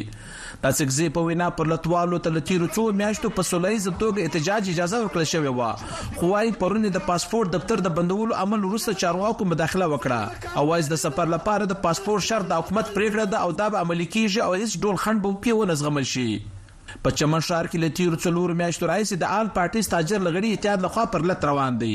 د 0.64 0.70
اڅکزي 0.72 1.10
په 1.18 1.26
وینا 1.32 1.50
پر 1.58 1.72
لټوالو 1.74 2.22
تل 2.30 2.42
تیر 2.52 2.64
څو 2.80 2.88
میاشتو 3.04 3.34
په 3.40 3.48
سولې 3.50 3.86
زتوګ 3.88 4.24
احتجاج 4.28 4.72
اجازه 4.76 5.04
ورکړل 5.04 5.30
شوې 5.34 5.60
و 5.60 6.18
خو 6.22 6.32
وايي 6.34 6.56
پرونی 6.64 6.94
د 7.00 7.06
پاسپورت 7.12 7.54
دفتر 7.58 7.86
د 7.90 7.96
بندولو 8.00 8.40
عمل 8.46 8.66
وروسته 8.70 8.98
چارواکو 9.06 9.50
مداخله 9.54 9.92
وکړه 9.96 10.64
اواز 10.66 10.92
د 10.96 11.04
سفر 11.06 11.34
لپاره 11.36 11.70
د 11.76 11.82
پاسپورت 11.90 12.30
شرط 12.32 12.52
د 12.56 12.64
حکومت 12.66 12.96
پریکړه 12.98 13.38
ده 13.38 13.46
او 13.50 13.58
دا 13.64 13.70
به 13.78 13.86
عملي 13.86 14.10
کیږي 14.16 14.50
او 14.50 14.58
هیڅ 14.64 14.80
ډول 14.88 15.04
خنډ 15.06 15.28
به 15.28 15.46
په 15.48 15.62
ونزغمل 15.62 16.08
شي 16.16 16.31
Oui. 16.32 16.44
په 17.04 17.12
چمن 17.22 17.44
شهر 17.48 17.66
کې 17.72 17.84
لتیر 17.84 18.16
څلور 18.26 18.54
میاشتو 18.62 18.90
راځي 18.92 19.18
د 19.24 19.34
آل 19.38 19.50
پارټي 19.58 19.84
تاجر 19.94 20.24
لغړی 20.28 20.52
اتحاد 20.60 20.86
لخوا 20.86 21.06
پر 21.16 21.26
لټ 21.32 21.50
روان 21.50 21.80
دی 21.84 21.92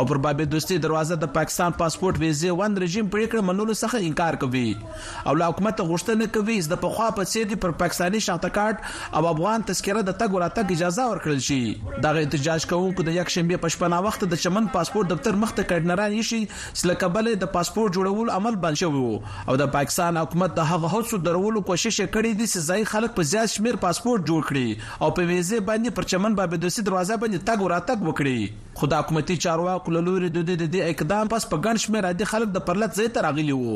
او 0.00 0.04
پر 0.12 0.20
باب 0.26 0.42
دوستي 0.54 0.78
دروازه 0.86 1.18
د 1.24 1.32
پاکستان 1.36 1.76
پاسپورت 1.82 2.20
ویزه 2.24 2.56
وند 2.60 2.82
رژیم 2.84 3.10
پریکړه 3.16 3.48
منلو 3.50 3.76
څخه 3.82 4.08
انکار 4.10 4.38
کوي 4.44 4.64
او 4.72 5.36
له 5.40 5.52
حکومت 5.52 5.84
غوښتنه 5.90 6.30
کوي 6.36 6.58
چې 6.62 6.74
د 6.74 6.82
پخوا 6.86 7.08
په 7.20 7.28
څیر 7.34 7.60
پر 7.66 7.76
پاکستانی 7.84 8.22
شاته 8.28 8.52
کارت 8.58 8.86
او 9.20 9.24
افغان 9.32 9.66
تذکره 9.72 10.04
د 10.10 10.18
تګ 10.22 10.44
راتګ 10.44 10.78
اجازه 10.78 11.08
ورکړل 11.12 11.44
شي 11.50 12.02
دغه 12.08 12.24
احتجاج 12.24 12.68
کوونکو 12.74 13.08
د 13.10 13.18
یک 13.20 13.34
شنبه 13.36 13.62
پښپنا 13.66 14.02
وخت 14.08 14.28
د 14.34 14.42
چمن 14.46 14.70
پاسپورت 14.76 15.12
دفتر 15.14 15.40
مخته 15.46 15.68
کډنران 15.72 16.20
شي 16.32 16.42
سلکبل 16.84 17.32
د 17.46 17.52
پاسپورت 17.58 17.98
جوړول 17.98 18.32
عمل 18.38 18.60
بند 18.66 18.82
شو 18.82 18.90
او 19.02 19.56
د 19.64 19.70
پاکستان 19.78 20.16
حکومت 20.24 20.56
د 20.60 20.70
هغه 20.74 20.92
هڅو 20.96 21.22
درولو 21.30 21.64
کوشش 21.72 21.98
کړې 21.98 22.40
دي 22.40 22.48
چې 22.52 22.70
ځای 22.72 22.90
خلک 22.94 23.16
په 23.20 23.26
زیات 23.34 23.52
شمیر 23.56 23.76
پاسپورت 23.86 24.24
جوړ 24.32 24.48
کړي 24.50 25.06
او 25.06 25.10
په 25.18 25.30
ویزه 25.30 25.58
باندې 25.70 25.96
پر 25.98 26.06
چمن 26.12 26.36
باندې 26.40 26.66
د 26.66 26.74
سي 26.76 26.82
دروازه 26.88 27.18
باندې 27.22 27.46
تاګ 27.48 27.64
وراتګ 27.66 28.08
وکړي 28.08 28.80
خو 28.80 28.88
د 28.92 29.00
حکومتي 29.02 29.34
چارواکو 29.46 29.92
لوري 29.96 30.30
د 30.36 30.46
دې 30.50 30.92
اقدام 30.96 31.30
پس 31.34 31.46
په 31.52 31.62
ګڼ 31.64 31.82
شمېر 31.86 32.06
عادي 32.10 32.28
خلک 32.32 32.52
د 32.56 32.62
پرلط 32.70 32.96
ځای 33.00 33.08
ته 33.16 33.24
راغلي 33.28 33.56
وو 33.58 33.74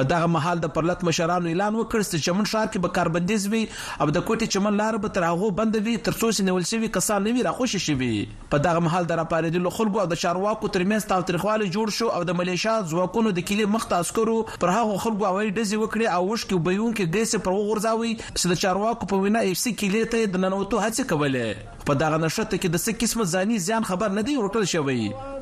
په 0.00 0.08
دغه 0.12 0.28
محل 0.36 0.62
د 0.64 0.72
پرلط 0.78 1.04
مشرانو 1.10 1.52
اعلان 1.52 1.78
وکړ 1.78 2.08
چې 2.08 2.28
چمن 2.28 2.50
شار 2.52 2.66
کې 2.66 2.84
به 2.86 2.98
کاربندیز 3.00 3.46
وي 3.54 3.62
او 3.66 4.08
د 4.16 4.26
کوټي 4.28 4.50
چمن 4.56 4.76
لار 4.82 4.98
به 5.06 5.12
تر 5.18 5.26
هغه 5.28 5.50
بند 5.62 5.80
وي 5.88 5.96
تر 6.08 6.18
څو 6.18 6.32
چې 6.36 6.50
نول 6.50 6.68
شي 6.72 6.92
کسان 6.98 7.24
نوي 7.28 7.46
راخوش 7.48 7.76
شي 7.88 7.96
وي 8.02 8.12
په 8.54 8.64
دغه 8.68 8.84
محل 8.88 9.10
د 9.12 9.20
راپارېدلو 9.22 9.74
خلکو 9.78 10.04
او 10.04 10.06
د 10.14 10.22
چارواکو 10.24 10.72
ترمنځ 10.78 11.10
تاوتریخواله 11.14 11.70
جوړ 11.70 11.98
شو 12.00 12.10
او 12.18 12.22
د 12.32 12.38
ملیشیا 12.42 12.76
ځواکونو 12.92 13.34
د 13.40 13.48
کلی 13.52 13.70
مخ 13.76 13.88
تاسکرو 13.94 14.36
پر 14.66 14.74
هغه 14.78 15.00
خلکو 15.06 15.30
اوی 15.32 15.54
دزي 15.60 15.80
وکړي 15.80 16.18
او 16.18 16.28
وشکي 16.34 16.60
بېون 16.68 16.96
کې 16.98 17.18
ګیسه 17.18 17.44
پر 17.48 17.56
وغورځاوي 17.58 18.12
چې 18.20 18.52
د 18.54 18.60
چارواکو 18.66 19.10
په 19.14 19.24
وینا 19.24 19.44
اف 19.50 19.58
سي 19.66 19.72
کې 19.72 19.93
جګړې 19.94 20.12
ته 20.12 20.30
د 20.34 20.40
ننوتو 20.44 20.78
هڅه 20.84 21.02
کوله 21.10 21.50
په 21.88 21.94
دغه 22.02 22.16
نشته 22.22 22.58
کې 22.62 22.70
د 22.76 22.80
څه 22.84 22.94
قسم 23.02 23.20
ځاني 23.32 23.58
زیان 23.66 23.86
خبر 23.90 24.14
نه 24.18 24.22
دی 24.28 24.34
ورکړل 24.38 24.66
شوی 24.72 24.96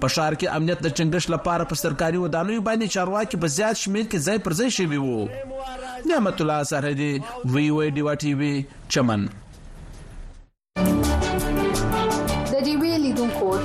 په 0.04 0.10
شار 0.16 0.36
کې 0.40 0.58
امنیت 0.58 0.82
د 0.86 0.92
چنګش 0.98 1.28
لپاره 1.34 1.68
په 1.70 1.80
سرکاري 1.82 2.20
ودانوي 2.24 2.58
باندې 2.58 2.96
چارواکي 2.98 3.40
په 3.44 3.52
زیات 3.58 3.82
شمیر 3.84 4.04
کې 4.08 4.24
ځای 4.30 4.42
پر 4.48 4.58
ځای 4.60 4.74
شوی 4.80 5.04
وو 5.04 5.20
نعمت 6.12 6.44
الله 6.46 6.70
سره 6.72 6.92
دی 7.02 7.10
وی 7.54 7.66
وی 7.78 7.96
ډیوا 7.98 8.18
ټي 8.24 8.34
وی 8.42 8.52
چمن 8.94 9.26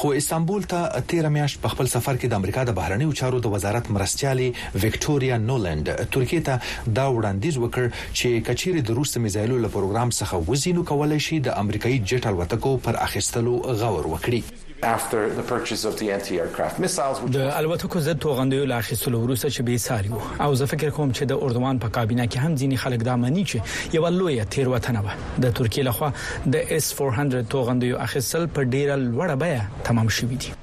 خو 0.00 0.12
استانبول 0.20 0.68
ته 0.74 1.02
13 1.14 1.32
میاشت 1.38 1.62
په 1.64 1.76
خپل 1.76 1.90
سفر 1.94 2.20
کې 2.20 2.34
د 2.34 2.42
امریکا 2.44 2.66
د 2.72 2.76
بهرنیو 2.82 3.16
چارو 3.22 3.40
د 3.48 3.56
وزارت 3.56 3.90
مرستيالي 4.00 4.52
وکټوريا 4.60 5.40
نولند 5.48 5.90
ترکیه 6.04 6.44
ته 6.52 6.62
دا 7.00 7.08
وړاندیز 7.14 7.62
وکړ 7.66 7.90
چې 8.20 8.46
کچيري 8.52 8.86
د 8.92 9.00
روس 9.02 9.16
میزایلو 9.28 9.60
له 9.66 9.74
پروګرام 9.78 10.16
څخه 10.20 10.44
وزي 10.54 10.72
نو 10.74 10.82
کولای 10.82 11.20
شي 11.24 11.36
د 11.46 11.56
امریکایي 11.62 11.98
جټ 12.12 12.26
الوتکو 12.30 12.72
پر 12.86 12.96
اخیستلو 13.08 13.56
غور 13.82 14.06
وکړي 14.12 14.42
after 14.94 15.18
the 15.36 15.42
purchase 15.50 15.82
of 15.90 15.94
the 16.00 16.06
anti-aircraft 16.16 16.80
missiles 16.84 17.20
which 17.24 17.36
د 17.36 17.40
الوتکو 17.60 18.00
ضد 18.06 18.18
توغندیو 18.24 18.64
لاخیستلو 18.72 19.20
وروسته 19.26 19.50
چې 19.54 19.62
به 19.62 19.76
ساري 19.84 20.10
او 20.48 20.54
زه 20.62 20.66
فکر 20.72 20.90
کوم 20.98 21.12
چې 21.12 21.22
د 21.34 21.42
اردوان 21.46 21.78
په 21.86 21.92
کابینه 22.00 22.26
کې 22.32 22.42
هم 22.46 22.56
ځینی 22.64 22.78
خلک 22.86 23.06
دا 23.10 23.16
مانی 23.26 23.44
چې 23.54 23.94
یو 23.98 24.06
لوی 24.16 24.36
تیر 24.56 24.68
وطن 24.74 24.96
و 25.04 25.06
د 25.46 25.52
ترکیه 25.52 25.82
لخوا 25.92 26.10
د 26.56 26.76
S400 26.80 27.46
توغندیو 27.54 27.98
اخیستل 28.10 28.46
په 28.58 28.70
ډیره 28.74 28.98
لوړه 29.06 29.40
بیه 29.46 29.82
تمام 29.92 30.08
شوې 30.18 30.42
دي 30.44 30.62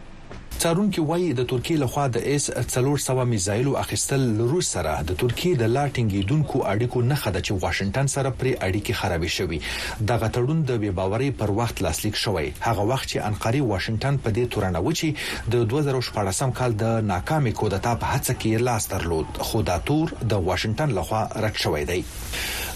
څارونکو 0.61 1.01
وایي 1.09 1.29
د 1.37 1.45
ترکیه 1.51 1.77
لخوا 1.81 2.01
د 2.15 2.21
اس 2.31 2.43
300 2.79 3.25
میزایلو 3.29 3.71
اخیستل 3.83 4.25
روس 4.49 4.67
سره 4.73 4.91
د 5.11 5.15
ترکیه 5.21 5.55
د 5.61 5.69
لاټینګیدونکو 5.75 6.61
اړیکو 6.71 7.01
نه 7.11 7.17
خده 7.21 7.39
چې 7.45 7.63
واشنگټن 7.63 8.11
سره 8.15 8.33
پر 8.41 8.49
اړیکې 8.51 8.99
خرابې 8.99 9.35
شوې 9.37 10.05
دغه 10.11 10.29
تړون 10.35 10.59
د 10.71 10.79
بې 10.83 10.91
باورۍ 10.99 11.31
پر 11.39 11.53
وخت 11.61 11.81
لاسلیک 11.85 12.19
شوی 12.25 12.43
هغه 12.67 12.85
وخت 12.91 13.09
چې 13.13 13.31
انقره 13.31 13.63
واشنگټن 13.71 14.21
په 14.27 14.35
دې 14.37 14.53
تورنه 14.57 14.83
وچی 14.89 15.11
د 15.55 15.65
2014 15.75 16.53
کال 16.61 16.77
د 16.83 17.09
ناکامي 17.13 17.55
کودتا 17.61 17.95
په 18.05 18.13
هڅه 18.13 18.37
کې 18.41 18.67
لاس 18.69 18.89
درلود 18.93 19.41
خو 19.49 19.63
دا 19.71 19.79
تور 19.89 20.15
د 20.35 20.45
واشنگټن 20.51 20.97
لخوا 20.99 21.23
رد 21.47 21.63
شوی 21.65 21.89
دی 21.93 21.99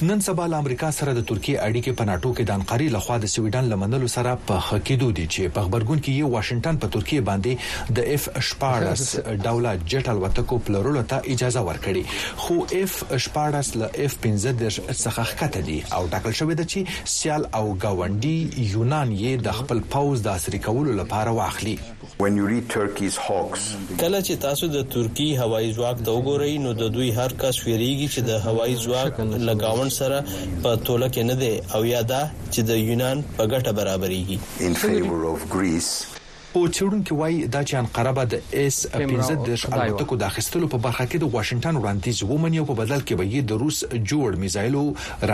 نن 0.07 0.21
سبا 0.23 0.45
له 0.51 0.57
امریکا 0.63 0.87
سره 0.95 1.11
د 1.19 1.21
ترکیه 1.27 1.61
اړیکې 1.67 2.01
په 2.01 2.07
ناتو 2.13 2.33
کې 2.33 2.49
د 2.49 2.57
انقره 2.61 2.89
لخوا 2.97 3.19
د 3.25 3.31
سویډن 3.35 3.69
لمنلو 3.75 4.09
سره 4.15 4.33
په 4.49 4.65
خکېدو 4.71 5.13
دي 5.19 5.29
چې 5.33 5.53
په 5.57 5.69
خبرګون 5.69 6.01
کې 6.05 6.25
یو 6.25 6.33
واشنگټن 6.33 6.81
په 6.83 6.93
ترکیه 6.97 7.21
باندې 7.29 7.71
د 7.95 7.97
اف 8.13 8.23
14 8.39 9.39
ډوله 9.45 9.71
جټ 9.93 10.05
الوتکو 10.13 10.55
پلورلو 10.67 11.03
ته 11.13 11.21
اجازه 11.35 11.61
ورکړي 11.69 12.03
خو 12.43 12.55
اف 12.79 12.91
14 13.37 13.79
له 13.81 13.87
اف 14.05 14.13
15 14.27 14.75
څخه 15.05 15.21
ښکته 15.31 15.61
دي 15.69 15.77
او 15.95 16.01
ټاکل 16.13 16.33
شوې 16.41 16.55
ده 16.59 16.65
چې 16.75 16.79
سیال 17.17 17.41
او 17.59 17.63
گاونډي 17.85 18.37
یونان 18.75 19.09
یې 19.23 19.31
د 19.49 19.57
خپل 19.59 19.79
پوز 19.95 20.17
د 20.27 20.39
اسری 20.41 20.59
کولو 20.69 20.91
لپاره 21.01 21.31
واخلي 21.39 21.75
کله 24.01 24.19
چې 24.25 24.33
تاسو 24.45 24.65
د 24.75 24.77
ترکی 24.95 25.29
هوایي 25.41 25.69
ځواک 25.77 25.97
ته 26.05 26.09
وګورئ 26.15 26.53
نو 26.65 26.71
د 26.81 26.83
دوی 26.97 27.09
هر 27.19 27.31
کس 27.43 27.55
ویریږي 27.67 28.07
چې 28.13 28.21
د 28.31 28.33
هوایي 28.47 28.75
ځواک 28.85 29.11
لګاون 29.47 29.89
سره 29.99 30.17
په 30.63 30.69
توله 30.87 31.07
کې 31.13 31.21
نه 31.31 31.35
دی 31.45 31.53
او 31.77 31.81
یا 31.93 32.01
دا 32.13 32.21
چې 32.53 32.61
د 32.73 32.75
یونان 32.89 33.17
په 33.37 33.43
ګټه 33.53 33.71
برابرېږي 33.79 34.37
خو 36.55 36.63
چېرونکو 36.77 37.13
وایي 37.19 37.47
دا 37.55 37.61
چې 37.69 37.75
انقره 37.77 38.11
به 38.17 38.27
د 38.33 38.43
اس 38.59 38.75
15 38.91 39.39
د 39.47 39.55
الوتکو 39.77 40.17
د 40.21 40.27
اخیستلو 40.27 40.69
په 40.75 40.77
برخه 40.85 41.05
کې 41.05 41.19
د 41.23 41.33
واشنگټن 41.33 41.79
وړاندیز 41.79 42.21
ومني 42.29 42.61
او 42.61 42.67
په 42.69 42.75
بدل 42.81 43.03
کې 43.09 43.17
به 43.21 43.25
یې 43.33 43.41
د 43.49 43.59
روس 43.63 43.79
جوړ 44.11 44.37
میزایلو 44.43 44.83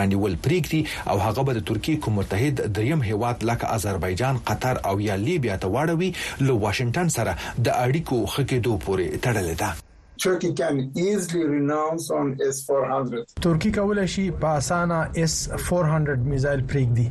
رانیول 0.00 0.34
پریکړي 0.48 0.80
او 1.14 1.20
هغه 1.26 1.46
به 1.50 1.56
د 1.60 1.64
ترکیه 1.70 2.02
کوم 2.08 2.18
متحد 2.20 2.64
دریم 2.80 3.06
هیواد 3.12 3.46
لکه 3.52 3.70
آذربایجان 3.76 4.42
قطر 4.50 4.82
او 4.92 4.96
یا 5.06 5.20
لیبیا 5.28 5.60
ته 5.66 5.72
واړوي 5.76 6.10
لو 6.50 6.58
واشنگټن 6.66 7.14
سره 7.20 7.38
د 7.46 7.72
اړیکو 7.86 8.36
خکېدو 8.36 8.72
پورې 8.88 9.24
تړلې 9.24 9.54
ده 9.64 9.90
Turkey 10.22 10.52
can 10.52 10.92
easily 10.94 11.44
renounce 11.44 12.04
on 12.16 12.28
S400 12.40 13.32
ترکی 13.42 13.70
کولای 13.72 14.06
شي 14.08 14.30
په 14.30 14.44
اسانه 14.44 15.08
S400 15.26 16.18
میزایل 16.24 16.60
پرېږدي 16.72 17.06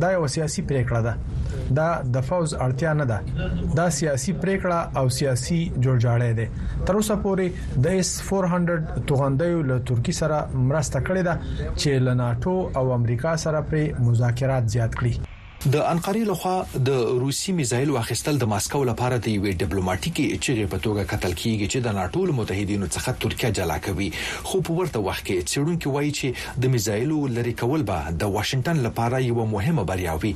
دا 0.00 0.12
یو 0.12 0.26
سیاسي 0.34 0.62
پریکړه 0.70 1.02
ده 1.06 1.74
دا 1.78 1.88
د 2.16 2.24
فوز 2.28 2.54
اړتیا 2.66 2.92
نه 3.00 3.06
ده 3.10 3.66
دا 3.80 3.86
سیاسي 3.98 4.32
پریکړه 4.44 4.98
او 5.02 5.08
سیاسي 5.18 5.60
جوړجاړی 5.84 6.32
ده 6.38 6.46
تر 6.86 6.94
اوسه 7.02 7.16
پورې 7.26 7.84
د 7.88 8.00
S400 8.06 9.04
توغندیو 9.12 9.60
له 9.72 9.78
ترکی 9.92 10.12
سره 10.22 10.38
مرسته 10.70 11.04
کړې 11.10 11.22
ده 11.28 11.68
چې 11.68 12.02
لناټو 12.08 12.56
او 12.82 12.96
امریکا 12.98 13.36
سره 13.46 13.64
پر 13.70 14.02
مذاکرات 14.10 14.74
زیات 14.78 14.92
کړي 15.02 15.33
د 15.72 15.76
انقره 15.90 16.22
لخوا 16.28 16.66
د 16.86 17.04
روسي 17.20 17.52
میزایل 17.60 17.90
واخیستل 17.92 18.36
د 18.40 18.48
ماسکو 18.52 18.80
لپاره 18.88 19.18
د 19.26 19.30
یو 19.34 19.52
ډیپلوماټیکي 19.62 20.26
چیغې 20.44 20.66
په 20.74 20.82
توګه 20.86 21.04
قتل 21.12 21.32
کیږي 21.42 21.66
چې 21.72 21.78
د 21.86 21.96
ناتو 22.00 22.24
متحدینو 22.40 22.88
څخه 22.94 23.14
ترکیه 23.26 23.50
جلا 23.60 23.78
کوي 23.88 24.10
خو 24.48 24.60
په 24.66 24.72
ورته 24.78 25.00
وخت 25.08 25.24
کې 25.26 25.48
چېرونکو 25.54 25.94
وایي 25.96 26.12
چې 26.20 26.60
د 26.66 26.74
میزایلو 26.74 27.18
لری 27.38 27.54
کول 27.64 27.82
به 27.94 28.12
د 28.20 28.36
واشنگټن 28.36 28.76
لپاره 28.90 29.24
یو 29.30 29.48
مهمه 29.56 29.84
بریا 29.94 30.14
وي 30.24 30.32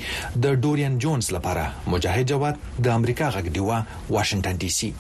د 0.46 0.60
ډورین 0.66 0.98
جونز 1.06 1.30
لپاره 1.40 1.92
مجاهد 1.94 2.26
جواد 2.34 2.56
د 2.88 2.98
امریکا 2.98 3.28
غږ 3.38 3.46
دیوا 3.60 3.78
واشنگټن 4.14 4.56
ډي 4.66 4.70
سي 4.80 4.90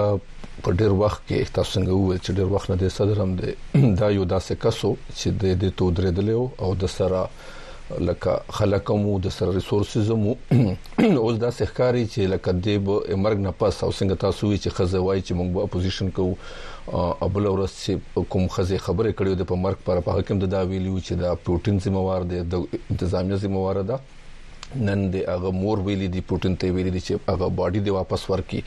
په 0.63 0.69
ډیر 0.79 0.91
وخت 1.03 1.21
کې 1.29 1.53
تاسو 1.57 1.71
څنګه 1.75 1.93
وویل 1.99 2.21
چې 2.25 2.31
ډیر 2.39 2.47
وخت 2.55 2.69
نه 2.75 2.79
د 2.85 2.95
صدر 2.97 3.17
هم 3.23 3.31
دی 3.41 3.51
دا 4.03 4.09
یو 4.19 4.25
داسې 4.35 4.63
کسو 4.67 4.91
چې 5.19 5.29
د 5.43 5.45
دې 5.63 5.71
تو 5.83 5.91
درېدلو 5.99 6.47
او 6.67 6.75
د 6.85 6.93
سره 6.97 7.21
لکه 8.01 8.43
خلکمو 8.53 9.19
د 9.25 9.33
سر 9.33 9.53
ریسورسز 9.55 10.11
مو 10.25 10.33
اوس 10.51 11.41
دا 11.45 11.51
سحکاري 11.59 12.05
چې 12.13 12.21
لکه 12.33 12.53
د 12.67 13.17
مرګ 13.25 13.39
نه 13.45 13.53
پس 13.59 13.83
او 13.85 13.91
څنګه 13.99 14.17
تاسو 14.17 14.49
وی 14.51 14.57
چې 14.63 14.71
خزه 14.77 15.01
وای 15.05 15.21
چې 15.27 15.33
موږ 15.35 15.49
به 15.53 15.61
اپوزیشن 15.63 16.11
کوو 16.17 16.35
ابل 17.27 17.47
اورس 17.47 17.73
چې 17.85 18.27
کوم 18.35 18.49
خزه 18.57 18.79
خبره 18.89 19.13
کړې 19.19 19.33
ده 19.41 19.45
په 19.53 19.63
مرګ 19.67 19.79
پر 19.87 20.01
په 20.09 20.13
حکم 20.19 20.39
د 20.43 20.47
دا 20.57 20.61
ویلیو 20.73 20.99
چې 21.07 21.15
دا 21.23 21.35
پروتین 21.49 21.79
زموار 21.87 22.23
دي 22.33 22.43
د 22.57 22.69
انتظامیه 22.83 23.41
زموار 23.47 23.83
ده 23.93 23.99
نن 24.83 25.09
د 25.17 25.27
هغه 25.37 25.51
مور 25.63 25.79
ویلي 25.89 26.09
دی 26.17 26.21
پروتین 26.33 26.57
ته 26.63 26.73
ویلي 26.77 26.91
دی 26.95 27.01
چې 27.01 27.33
هغه 27.33 27.49
باډي 27.49 27.81
دی 27.89 27.99
واپس 27.99 28.29
ورکی 28.35 28.63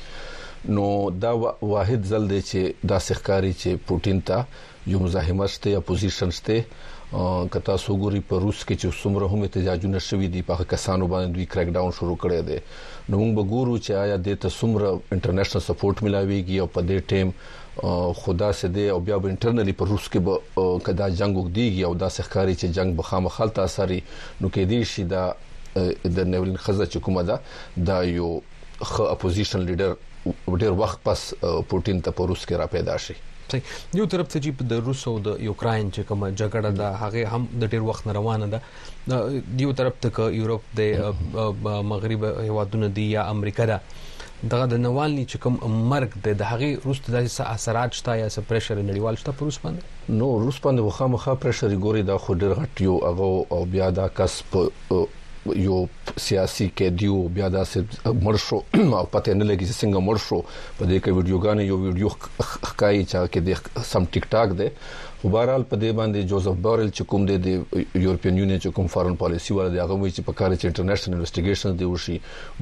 نو 0.75 0.85
دا 1.25 1.31
واحد 1.71 2.05
ځل 2.05 2.23
دی 2.35 2.41
چې 2.41 2.89
دا 2.93 2.99
سحکاري 3.09 3.53
چې 3.61 3.87
پروتین 3.89 4.21
ته 4.27 4.45
یو 4.93 4.99
مزاحمت 5.03 5.49
شته 5.55 5.69
یا 5.71 5.79
پوزیشن 5.87 6.29
شته 6.37 6.63
کتا 7.12 7.76
سوګوري 7.82 8.20
په 8.30 8.36
روس 8.43 8.63
کې 8.70 8.76
چې 8.80 8.88
څومره 9.02 9.28
هم 9.34 9.43
احتجاجونه 9.48 10.00
شوي 10.06 10.28
دي 10.32 10.41
په 10.48 10.63
کسانو 10.72 11.08
باندې 11.12 11.34
دوی 11.36 11.46
کریک 11.52 11.70
ډاون 11.78 11.91
شروع 12.00 12.15
کړی 12.24 12.41
دی 12.48 12.58
نو 13.10 13.20
موږ 13.22 13.48
ګورو 13.52 13.76
چې 13.86 13.91
آیا 14.04 14.17
د 14.28 14.36
ته 14.41 14.50
څومره 14.56 14.89
انټرنیشنل 15.15 15.62
سپورټ 15.70 15.98
ملاويږي 16.08 16.58
او 16.60 16.67
په 16.67 16.82
دې 16.89 17.00
ټیم 17.12 17.28
خدا 18.24 18.50
سه 18.62 18.67
دی 18.76 18.88
او 18.96 19.00
بیا 19.12 19.17
به 19.24 19.32
انټرنلی 19.36 19.78
په 19.84 19.88
روس 19.93 20.10
کې 20.12 20.20
به 20.28 20.84
کدا 20.89 21.08
جنگ 21.22 21.39
وګديږي 21.41 21.88
او 21.89 21.93
دا 22.04 22.10
سخکاري 22.17 22.56
چې 22.60 22.76
جنگ 22.80 23.00
به 23.00 23.10
خامخاله 23.12 23.58
تاثیر 23.62 23.93
نو 24.41 24.52
کې 24.58 24.63
دي 24.74 24.82
شي 24.96 25.04
دا 25.15 25.24
د 26.17 26.30
نیولین 26.34 26.60
خزه 26.67 26.89
چې 26.91 27.06
کومه 27.08 27.26
ده 27.30 27.88
دا 27.91 28.04
یو 28.17 28.30
خ 28.91 29.00
اپوزیشن 29.15 29.65
لیډر 29.72 30.62
ډیر 30.65 30.78
وخت 30.84 31.04
پس 31.10 31.26
پوتين 31.74 32.06
ته 32.08 32.17
په 32.20 32.32
روس 32.34 32.46
کې 32.46 32.63
را 32.63 32.67
پیدا 32.78 32.98
شي 33.08 33.17
صحیح 33.51 33.97
یو 33.99 34.05
طرف 34.13 34.27
ته 34.33 34.39
چې 34.45 34.67
د 34.71 34.81
روس 34.88 35.03
او 35.12 35.13
د 35.27 35.41
یوکرين 35.47 35.89
چې 35.95 36.07
کومه 36.12 36.29
جګړه 36.41 36.71
ده 36.81 36.89
هغه 37.03 37.36
هم 37.36 37.60
د 37.63 37.71
ډیر 37.73 37.86
وخت 37.89 38.10
روانه 38.17 38.49
ده 38.53 39.21
یو 39.65 39.71
طرف 39.79 40.01
ته 40.05 40.29
یورپ 40.38 40.73
د 40.79 41.77
مغرب 41.91 42.25
هیوادونو 42.47 42.89
دی 42.97 43.05
یا 43.12 43.25
امریکا 43.36 43.65
ده 43.71 43.79
دغه 44.51 44.65
د 44.71 44.75
نوالني 44.86 45.25
چې 45.31 45.38
کوم 45.45 45.55
مرګ 45.93 46.10
د 46.41 46.51
هغه 46.51 46.67
روس 46.88 46.99
د 47.13 47.29
اثرات 47.55 47.91
شته 48.01 48.17
یا 48.21 48.27
څه 48.36 48.49
پريشر 48.49 48.81
نړیوال 48.89 49.15
شته 49.21 49.38
پر 49.39 49.45
روس 49.51 49.60
باندې 49.67 50.15
نو 50.21 50.27
روس 50.47 50.60
باندې 50.65 50.89
وخامخه 50.89 51.38
پريشر 51.45 51.77
ګوري 51.86 52.03
دا 52.12 52.17
خو 52.25 52.39
ډیر 52.43 52.53
غټ 52.62 52.86
یو 52.89 52.97
هغه 53.05 53.55
او 53.55 53.62
بیا 53.77 53.89
دا 54.01 54.07
کس 54.21 54.41
په 54.51 55.07
یو 55.55 55.86
سیاسي 56.19 56.67
کې 56.75 56.89
دیو 56.99 57.27
بیا 57.33 57.47
داسې 57.53 57.79
مرشو 58.23 58.60
او 58.99 59.05
پته 59.15 59.33
نه 59.39 59.45
لګي 59.45 59.65
چې 59.65 59.73
څنګه 59.73 59.99
مرشو 60.10 60.41
په 60.77 60.86
دې 60.86 60.99
کې 61.03 61.12
ویډیوګانې 61.12 61.63
یو 61.71 61.77
ویډیو 61.77 62.10
ښکای 62.43 63.03
چې 63.10 63.27
کې 63.31 63.39
د 63.47 63.83
سم 63.91 64.05
ټیک 64.15 64.25
ټاک 64.36 64.53
ده 64.62 64.69
خو 65.21 65.29
بهرحال 65.33 65.63
په 65.69 65.75
دې 65.81 65.91
باندې 65.99 66.23
جوزف 66.31 66.55
بورل 66.65 66.89
چې 66.95 67.03
کوم 67.03 67.25
دی 67.29 67.38
د 67.38 67.47
یورپین 68.05 68.38
یونین 68.39 68.57
چې 68.62 68.69
کوم 68.79 68.88
فارن 68.95 69.15
پالیسی 69.21 69.53
ولا 69.60 69.69
دی 69.75 69.79
هغه 69.83 69.95
وی 70.01 70.10
چې 70.12 70.21
په 70.27 70.33
کار 70.41 70.51
چې 70.51 70.65
انټرنیشنل 70.69 71.15
انویسټیګیشن 71.15 71.79
دی 71.79 71.86
وشي 71.91 72.17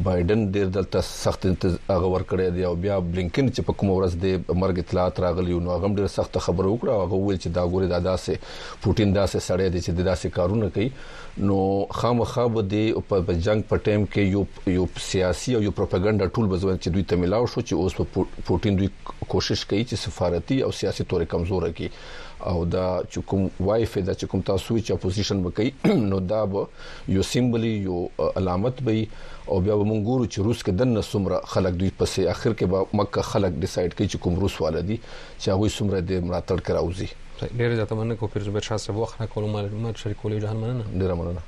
بایدن 0.06 0.46
ډیر 0.58 0.66
دلته 0.78 1.02
سخت 1.08 1.46
هغه 1.48 2.06
ور 2.14 2.26
کړی 2.30 2.50
دی 2.58 2.64
او 2.70 2.74
بیا 2.86 3.00
بلینکن 3.12 3.50
چې 3.56 3.62
په 3.70 3.74
کوم 3.82 3.90
ورځ 3.96 4.24
د 4.24 4.62
مرګ 4.64 4.80
اطلاعات 4.86 5.20
راغلی 5.26 5.60
نو 5.68 5.76
هغه 5.78 5.94
ډیر 6.04 6.08
سخت 6.16 6.38
خبر 6.48 6.72
وکړه 6.72 6.98
هغه 7.04 7.22
ویل 7.26 7.42
چې 7.42 7.60
دا 7.60 7.64
ګوره 7.74 7.94
دادا 7.96 8.16
سه 8.28 8.80
پوتین 8.88 9.16
داسې 9.20 9.40
سړی 9.52 9.68
دی 9.76 9.82
چې 9.86 9.92
داسې 10.08 10.28
کارونه 10.40 10.70
کوي 10.78 10.90
نو 11.38 11.86
خامخا 11.94 12.44
به 12.56 12.62
د 12.72 13.08
په 13.08 13.34
جنگ 13.46 13.64
په 13.70 13.78
ټیم 13.86 14.04
کې 14.12 14.22
یو 14.36 14.44
یو 14.76 14.84
سیاسي 15.06 15.56
او 15.56 15.60
یو 15.64 15.72
پروپاګاندا 15.80 16.28
ټول 16.36 16.48
به 16.54 16.60
ځوان 16.62 16.78
چې 16.84 16.90
دوی 16.96 17.02
ته 17.12 17.18
ملاو 17.24 17.48
شو 17.54 17.64
چې 17.64 17.82
اوس 17.82 17.96
په 17.98 18.24
پوتين 18.50 18.78
دوی 18.80 18.88
کوشش 19.34 19.64
کوي 19.72 19.82
چې 19.90 19.96
سفارتي 20.04 20.60
او 20.68 20.70
سیاسي 20.78 21.06
تورې 21.14 21.28
کمزوره 21.34 21.72
کړي 21.80 22.46
او 22.54 22.64
دا 22.76 22.86
چې 23.12 23.26
کوم 23.34 23.44
وایف 23.72 23.98
دا 24.12 24.16
چې 24.20 24.32
کوم 24.36 24.46
تاسو 24.52 24.78
چې 24.78 24.96
اپوزیشن 24.96 25.44
وکي 25.50 25.68
نو 26.14 26.22
دا 26.32 26.42
به 26.54 26.64
یو 27.18 27.28
سیمبلی 27.32 27.74
یو 27.90 28.00
علامت 28.44 28.82
وي 28.88 28.98
او 29.00 29.60
بیا 29.68 29.80
به 29.82 29.92
مونږ 29.92 30.02
ګورو 30.08 30.32
چې 30.32 30.50
روس 30.50 30.64
کې 30.64 30.86
دنه 30.86 31.04
څومره 31.12 31.44
خلک 31.58 31.80
دوی 31.84 31.92
پسې 32.00 32.32
اخر 32.38 32.50
کې 32.56 32.74
به 32.76 33.04
مکه 33.04 33.30
خلک 33.34 33.62
ډیسایډ 33.62 33.94
کوي 33.98 34.08
چې 34.10 34.26
کوم 34.28 34.40
روس 34.48 34.58
والدي 34.68 35.00
چې 35.12 35.48
هغه 35.56 35.78
څومره 35.78 36.04
د 36.12 36.26
مراتړ 36.26 36.68
کراوځي 36.72 37.10
ډیر 37.58 37.70
زیاته 37.76 37.94
مننه 37.98 38.16
کوم 38.20 38.30
پیر 38.34 38.44
زبیر 38.48 38.62
شاه 38.68 38.78
صاحب 38.84 39.00
وخت 39.00 39.16
نه 39.22 39.28
کول 39.34 39.44
معلومات 39.56 39.96
شریکول 40.04 40.40
جهان 40.44 40.58
مننه 40.64 40.84
ډیر 41.00 41.14
مننه 41.22 41.42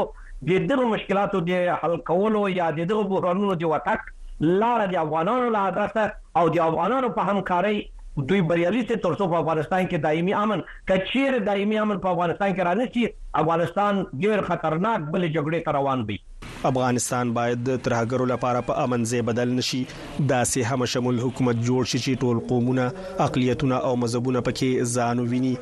د 0.51 0.67
دغه 0.73 0.89
مشکلاتو 0.97 1.41
د 1.53 1.63
حل 1.85 1.97
کولو 2.11 2.43
یا 2.57 2.67
د 2.81 2.91
دغه 2.93 3.13
بحرانونو 3.13 3.55
د 3.63 3.73
وټاک 3.73 4.45
لاره 4.49 4.91
د 4.93 5.01
افغانانو 5.05 5.49
لاره 5.57 5.89
ده 5.97 6.05
او 6.43 6.45
د 6.59 6.63
افغانانو 6.67 7.11
په 7.17 7.31
همکارۍ 7.33 7.81
دوی 8.31 8.41
بریالي 8.53 8.85
ته 8.91 9.03
ترسو 9.09 9.29
په 9.35 9.43
افغانستان 9.43 9.83
کې 9.83 10.07
دایمي 10.07 10.37
امن 10.45 10.65
کچیر 10.93 11.39
دایمي 11.51 11.83
امن 11.87 12.05
په 12.07 12.15
افغانستان 12.17 12.55
کې 12.55 12.69
رانه 12.69 12.89
شي 12.97 13.09
افغانستان 13.39 14.03
ډیر 14.23 14.41
خطرناک 14.47 15.03
بل 15.15 15.25
جګړې 15.35 15.63
ته 15.67 15.75
روان 15.75 16.01
دی 16.07 16.15
افغانستان 16.69 17.29
باید 17.37 17.69
تر 17.85 17.95
هغه 17.97 18.27
لپاره 18.31 18.63
په 18.71 18.85
امن 18.87 19.05
ځای 19.11 19.21
بدل 19.29 19.53
نشي 19.59 19.79
دا 20.33 20.39
سه 20.53 20.65
هم 20.75 20.85
شمول 20.95 21.21
حکومت 21.27 21.61
جوړ 21.69 21.87
شي 21.93 22.01
چې 22.01 22.25
ټول 22.25 22.41
قومونه 22.53 22.87
اقلیتونه 23.27 23.79
او 23.91 23.93
مذهبونه 24.05 24.43
پکې 24.49 24.91
ځان 24.95 25.23
وویني 25.23 25.53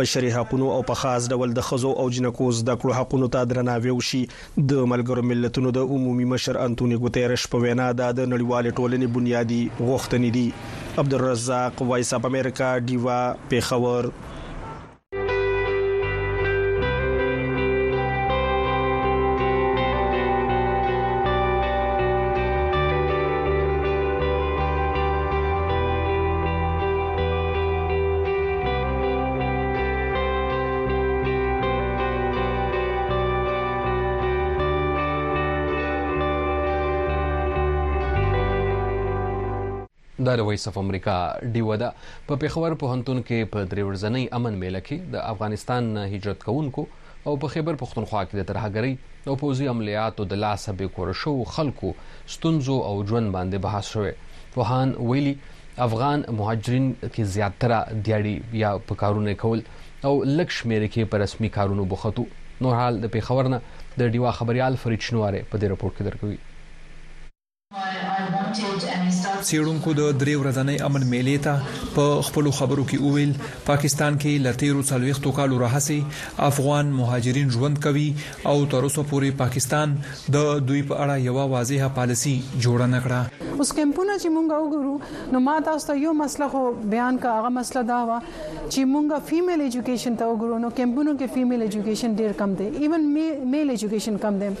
بشري 0.00 0.30
حقوقو 0.36 0.70
او 0.76 0.78
په 0.92 1.00
خاص 1.02 1.28
ډول 1.36 1.52
د 1.58 1.66
خزو 1.68 1.92
او 2.04 2.08
جنکو 2.18 2.48
زده 2.62 2.78
کړو 2.78 2.96
حقوقو 3.00 3.30
ته 3.36 3.50
درناوی 3.52 3.94
وشي 3.98 4.22
د 4.30 4.88
ملګرو 4.94 5.28
ملتونو 5.32 5.74
د 5.80 5.94
عمومي 5.96 6.28
مشر 6.34 6.60
انټونی 6.62 7.00
ګوتيرش 7.04 7.46
په 7.56 7.64
وینا 7.66 7.90
دا 8.02 8.08
د 8.22 8.32
نړیوال 8.36 8.72
ټولنې 8.72 9.20
بنیادی 9.20 9.60
غوښتنې 9.82 10.34
دي 10.38 10.96
عبدالرزاق 11.04 11.84
وایس 11.92 12.14
اپ 12.20 12.32
امریکا 12.32 12.72
دیوا 12.92 13.20
پیښور 13.54 14.12
دا 40.26 40.34
د 40.36 40.40
وایس 40.46 40.66
اف 40.68 40.78
امریکا 40.80 41.12
ډیو 41.56 41.66
ده 41.80 41.88
په 42.28 42.36
پیښور 42.44 42.74
په 42.78 42.92
هنتون 42.94 43.18
کې 43.26 43.50
په 43.50 43.66
درې 43.72 43.82
ورځنۍ 43.88 44.24
امن 44.38 44.56
میله 44.62 44.80
کې 44.86 44.96
د 45.16 45.20
افغانستان 45.32 45.90
هجرت 46.14 46.42
کوونکو 46.48 46.84
او 47.26 47.34
په 47.44 47.52
خیبر 47.52 47.78
پښتونخوا 47.82 48.22
کې 48.24 48.38
د 48.40 48.48
ترهګری 48.48 48.94
او 49.30 49.36
پوزي 49.42 49.68
عملیاتو 49.74 50.26
د 50.32 50.40
لاسه 50.46 50.74
به 50.80 50.90
کور 50.96 51.12
شو 51.22 51.34
خلکو 51.58 51.92
ستونزو 52.38 52.80
او 52.88 52.92
ژوند 53.12 53.32
باندې 53.36 53.64
بحث 53.68 53.92
شوه 53.98 54.60
وهان 54.62 54.96
ویلی 55.12 55.34
افغان 55.88 56.26
مهاجرین 56.40 56.90
کې 57.04 57.32
زیاتره 57.36 57.80
دیاړي 57.92 58.60
یا 58.64 58.74
په 58.92 59.00
کارونه 59.04 59.36
کول 59.46 59.64
او 60.10 60.14
لکشمیر 60.32 60.88
کې 60.90 61.12
په 61.14 61.24
رسمي 61.26 61.52
کارونو 61.60 61.88
بوختو 61.94 62.26
نو 62.66 62.74
حال 62.80 63.00
د 63.06 63.14
پیښور 63.18 63.52
نه 63.56 63.80
د 64.02 64.12
ډیوا 64.16 64.36
خبريال 64.42 64.82
فرید 64.86 65.10
شنواره 65.10 65.46
په 65.56 65.66
دې 65.66 65.76
راپور 65.76 65.98
کې 65.98 66.12
درکوي 66.12 68.06
سیړونکو 69.46 69.92
د 69.98 70.06
درې 70.20 70.34
ورځنۍ 70.40 70.76
امن 70.88 71.04
میلې 71.10 71.36
ته 71.46 71.94
په 71.96 72.06
خپل 72.28 72.50
خبرو 72.58 72.84
کې 72.90 72.98
وویل 73.08 73.32
پاکستان 73.68 74.18
کې 74.22 74.32
لټیرو 74.46 74.82
څلويختو 74.90 75.32
کالو 75.38 75.58
راهسي 75.62 75.98
افغان 76.48 76.90
مهاجرین 77.00 77.50
ژوند 77.56 77.80
کوي 77.86 78.06
او 78.52 78.56
تر 78.74 78.88
اوسه 78.88 79.04
پورې 79.12 79.36
پاکستان 79.42 79.94
د 80.38 80.48
دوی 80.70 80.82
په 80.92 81.06
اړه 81.06 81.18
یو 81.28 81.36
واضحه 81.54 81.90
پالیسی 81.98 82.34
جوړ 82.36 82.88
نه 82.94 83.02
کړه 83.08 83.56
اوس 83.58 83.72
کمپونه 83.80 84.16
چې 84.22 84.28
مونږ 84.36 84.62
وګورو 84.62 85.34
نو 85.34 85.44
ما 85.48 85.56
تاسو 85.70 85.86
ته 85.90 86.00
یو 86.06 86.14
مسله 86.22 86.48
خو 86.54 86.64
بیان 86.96 87.20
کا 87.26 87.36
هغه 87.40 87.54
مسله 87.58 87.84
دا 87.92 88.00
و 88.04 88.20
چې 88.20 88.92
مونږه 88.94 89.28
فیمیل 89.32 89.66
اډوকেশন 89.68 90.20
ته 90.22 90.32
وګورو 90.32 90.62
نو 90.66 90.72
کمپونو 90.82 91.18
کې 91.20 91.38
فیمیل 91.38 91.66
اډوকেশন 91.68 92.18
ډیر 92.22 92.38
کم 92.42 92.58
دی 92.62 92.70
ایون 92.86 93.10
میل 93.18 93.76
اډوকেশن 93.76 94.20
کم 94.26 94.42
دی 94.44 94.52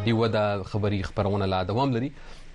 ډیو 0.04 0.20
د 0.36 0.62
خبری 0.70 0.98
خبرونه 1.08 1.46
لا 1.52 1.58
دوام 1.70 1.90
لري 1.96 2.08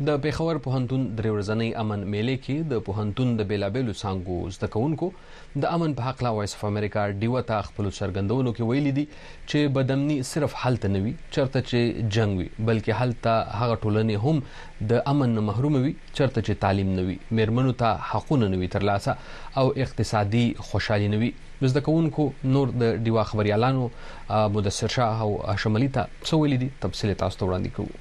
د 0.07 0.17
پیښور 0.23 0.57
په 0.65 0.73
هنتون 0.73 1.05
درې 1.19 1.29
ورځنۍ 1.35 1.69
امن 1.83 2.01
میلې 2.15 2.35
کې 2.45 2.57
د 2.73 2.83
په 2.87 2.97
هنتون 3.03 3.31
د 3.39 3.47
بیلابلو 3.51 3.93
سانګو 4.01 4.35
زدکونکو 4.57 5.09
د 5.63 5.71
امن 5.77 5.95
په 5.99 6.07
حق 6.09 6.21
لا 6.27 6.33
وایس 6.39 6.53
اف 6.57 6.65
امریکا 6.69 7.05
ډیو 7.23 7.37
ته 7.51 7.61
خپل 7.69 7.89
سرګندونو 7.99 8.53
کې 8.57 8.67
ویلي 8.71 8.91
دي 8.99 9.05
چې 9.15 9.73
بدمنی 9.77 10.17
صرف 10.33 10.57
حل 10.65 10.77
ته 10.85 10.93
نوي 10.97 11.15
چرته 11.37 11.63
چې 11.69 12.11
جنگ 12.17 12.41
وي 12.43 12.47
بلکې 12.69 12.99
حل 13.01 13.15
ته 13.27 13.57
هغه 13.61 13.79
ټولنې 13.81 14.23
هم 14.25 14.93
د 14.93 15.03
امن 15.15 15.35
محروم 15.49 15.79
وي 15.85 15.93
چرته 15.97 16.37
چې 16.37 16.61
تعلیم 16.67 16.93
نوي 17.01 17.17
میرمنو 17.41 17.75
ته 17.83 18.07
حقونه 18.13 18.51
نوي 18.55 18.71
ترلاسه 18.77 19.17
او 19.63 19.67
اقتصادي 19.87 20.45
خوشحالي 20.71 21.11
نوي 21.17 21.33
د 21.61 21.63
زده 21.71 21.81
کوونکو 21.85 22.23
نور 22.55 22.67
د 22.81 22.83
دیوا 23.05 23.23
خبريالانو 23.29 23.83
مدثر 24.57 24.87
شاه 24.97 25.17
او 25.27 25.31
شمالي 25.63 25.89
ته 25.95 26.01
څو 26.27 26.35
ویلي 26.41 26.57
دي 26.63 26.69
تفصيل 26.85 27.09
تاسو 27.23 27.35
ته 27.39 27.43
وړاندې 27.47 27.71
کوو 27.79 27.93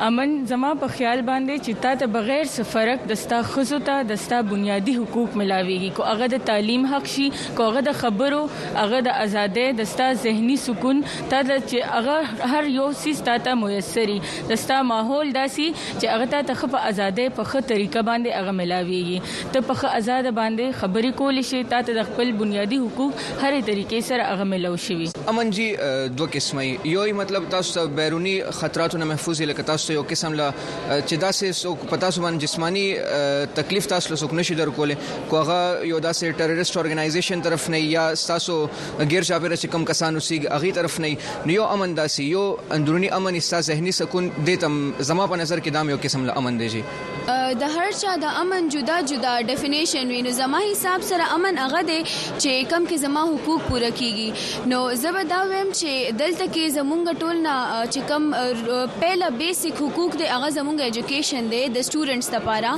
امن 0.01 0.31
زما 0.47 0.73
په 0.81 0.87
خیال 0.97 1.21
باندې 1.21 1.61
چې 1.65 1.81
تا 1.81 1.91
ته 2.01 2.05
بغیر 2.13 2.43
سفرک 2.51 3.03
دستا 3.09 3.41
خزو 3.49 3.77
ته 3.89 4.03
دستا 4.11 4.39
بنیادی 4.51 4.95
حقوق 4.95 5.33
ملاويږي 5.33 5.91
کو 5.99 6.03
هغه 6.03 6.27
د 6.33 6.39
تعلیم 6.47 6.85
حق 6.93 7.05
شي 7.15 7.27
کو 7.59 7.67
هغه 7.67 7.81
د 7.87 7.93
خبرو 7.99 8.39
هغه 8.61 9.01
د 9.07 9.13
ازادۍ 9.25 9.75
دستا 9.79 10.07
زهنی 10.23 10.55
سکون 10.63 11.03
ته 11.05 11.41
چې 11.41 11.97
هغه 11.97 12.47
هر 12.53 12.69
یو 12.77 12.87
سیس 13.01 13.21
تا 13.29 13.35
ته 13.49 13.59
میسري 13.65 14.15
دستا 14.53 14.79
ماحول 14.93 15.31
داسي 15.37 15.67
چې 15.75 16.09
هغه 16.13 16.41
ته 16.49 16.57
خپ 16.63 16.79
ازادۍ 16.81 17.29
په 17.41 17.47
خه 17.51 17.63
طریقه 17.73 18.03
باندې 18.09 18.41
هغه 18.41 18.57
ملاويږي 18.61 19.51
ته 19.51 19.67
په 19.69 19.79
خه 19.83 20.01
آزاد 20.01 20.31
باندې 20.31 20.81
خبرې 20.81 21.21
کول 21.21 21.43
شي 21.51 21.63
تا 21.75 21.83
ته 21.91 21.99
د 21.99 22.09
خپل 22.09 22.33
بنیادی 22.41 22.81
حقوق 22.87 23.13
هرې 23.19 23.69
طریقې 23.69 24.09
سره 24.09 24.33
هغه 24.33 24.49
ملو 24.55 24.73
شي 24.89 24.99
امن 25.29 25.55
جی 25.61 25.69
دوه 26.17 26.35
قسمه 26.39 26.67
یو 26.95 27.07
مطلب 27.23 27.47
تاسو 27.57 27.87
بیرونی 28.03 28.35
خطراتو 28.63 28.97
نه 29.03 29.11
محفوظ 29.13 29.41
لکه 29.41 29.63
تاسو 29.71 29.82
تاسو 29.83 29.93
یو 29.99 30.03
قسم 30.09 30.33
له 30.39 30.49
چې 30.57 31.19
داسې 31.21 31.55
څوک 31.61 31.81
پتا 31.91 32.09
سو 32.17 32.21
باندې 32.25 32.41
جسمانی 32.45 32.83
تکلیف 33.59 33.87
تاسو 33.93 34.11
له 34.13 34.19
څوک 34.21 34.35
نشي 34.39 34.55
درکولې 34.59 35.25
کوغه 35.31 35.57
یو 35.91 35.99
داسې 36.05 36.37
ټیرریست 36.39 36.77
اورګنایزیشن 36.77 37.41
طرف 37.47 37.67
نه 37.75 37.81
یا 37.95 38.05
تاسو 38.29 38.55
غیر 38.61 39.27
چاپیره 39.29 39.57
چې 39.61 39.73
کم 39.75 39.85
کسان 39.91 40.15
اوسېږي 40.15 40.53
اغي 40.59 40.71
طرف 40.79 40.99
نه 41.05 41.49
نو 41.49 41.57
یو 41.57 41.65
امن 41.77 41.95
داسي 41.99 42.27
یو 42.29 42.43
اندرونی 42.79 43.09
امن 43.19 43.39
استا 43.41 43.61
ذهني 43.69 43.95
سکون 43.99 44.29
د 44.51 44.57
تم 44.65 44.77
زما 45.11 45.25
په 45.33 45.41
نظر 45.43 45.63
کې 45.65 45.77
دام 45.79 45.89
یو 45.95 45.99
قسم 46.07 46.25
له 46.29 46.37
امن 46.43 46.61
دی 46.63 46.71
جی 46.75 46.83
د 47.63 47.75
هر 47.77 47.91
چا 48.01 48.13
د 48.23 48.39
امن 48.43 48.69
جدا 48.77 49.01
جدا 49.11 49.35
ډیفینیشن 49.49 50.09
وینو 50.15 50.31
زما 50.37 50.59
حساب 50.69 51.03
سره 51.09 51.27
امن 51.35 51.59
هغه 51.65 51.81
دی 51.89 51.99
چې 52.05 52.71
کم 52.71 52.87
کې 52.87 53.03
زما 53.05 53.25
حقوق 53.33 53.67
پوره 53.67 53.91
کیږي 53.99 54.71
نو 54.75 54.81
زبر 55.03 55.29
دا 55.33 55.43
ویم 55.51 55.69
چې 55.75 56.17
دلته 56.23 56.47
کې 56.47 56.73
زمونږ 56.79 57.21
ټول 57.25 57.45
نه 57.45 57.85
چې 57.97 58.09
کم 58.13 58.99
پهلا 59.03 59.29
بیسیک 59.43 59.72
ملک 59.73 59.81
حقوق 59.81 60.15
د 60.19 60.25
هغه 60.31 60.49
زموږ 60.55 60.79
এډوকেشن 60.87 61.43
دی 61.51 61.59
د 61.69 61.77
سټوډنټس 61.87 62.29
لپاره 62.37 62.69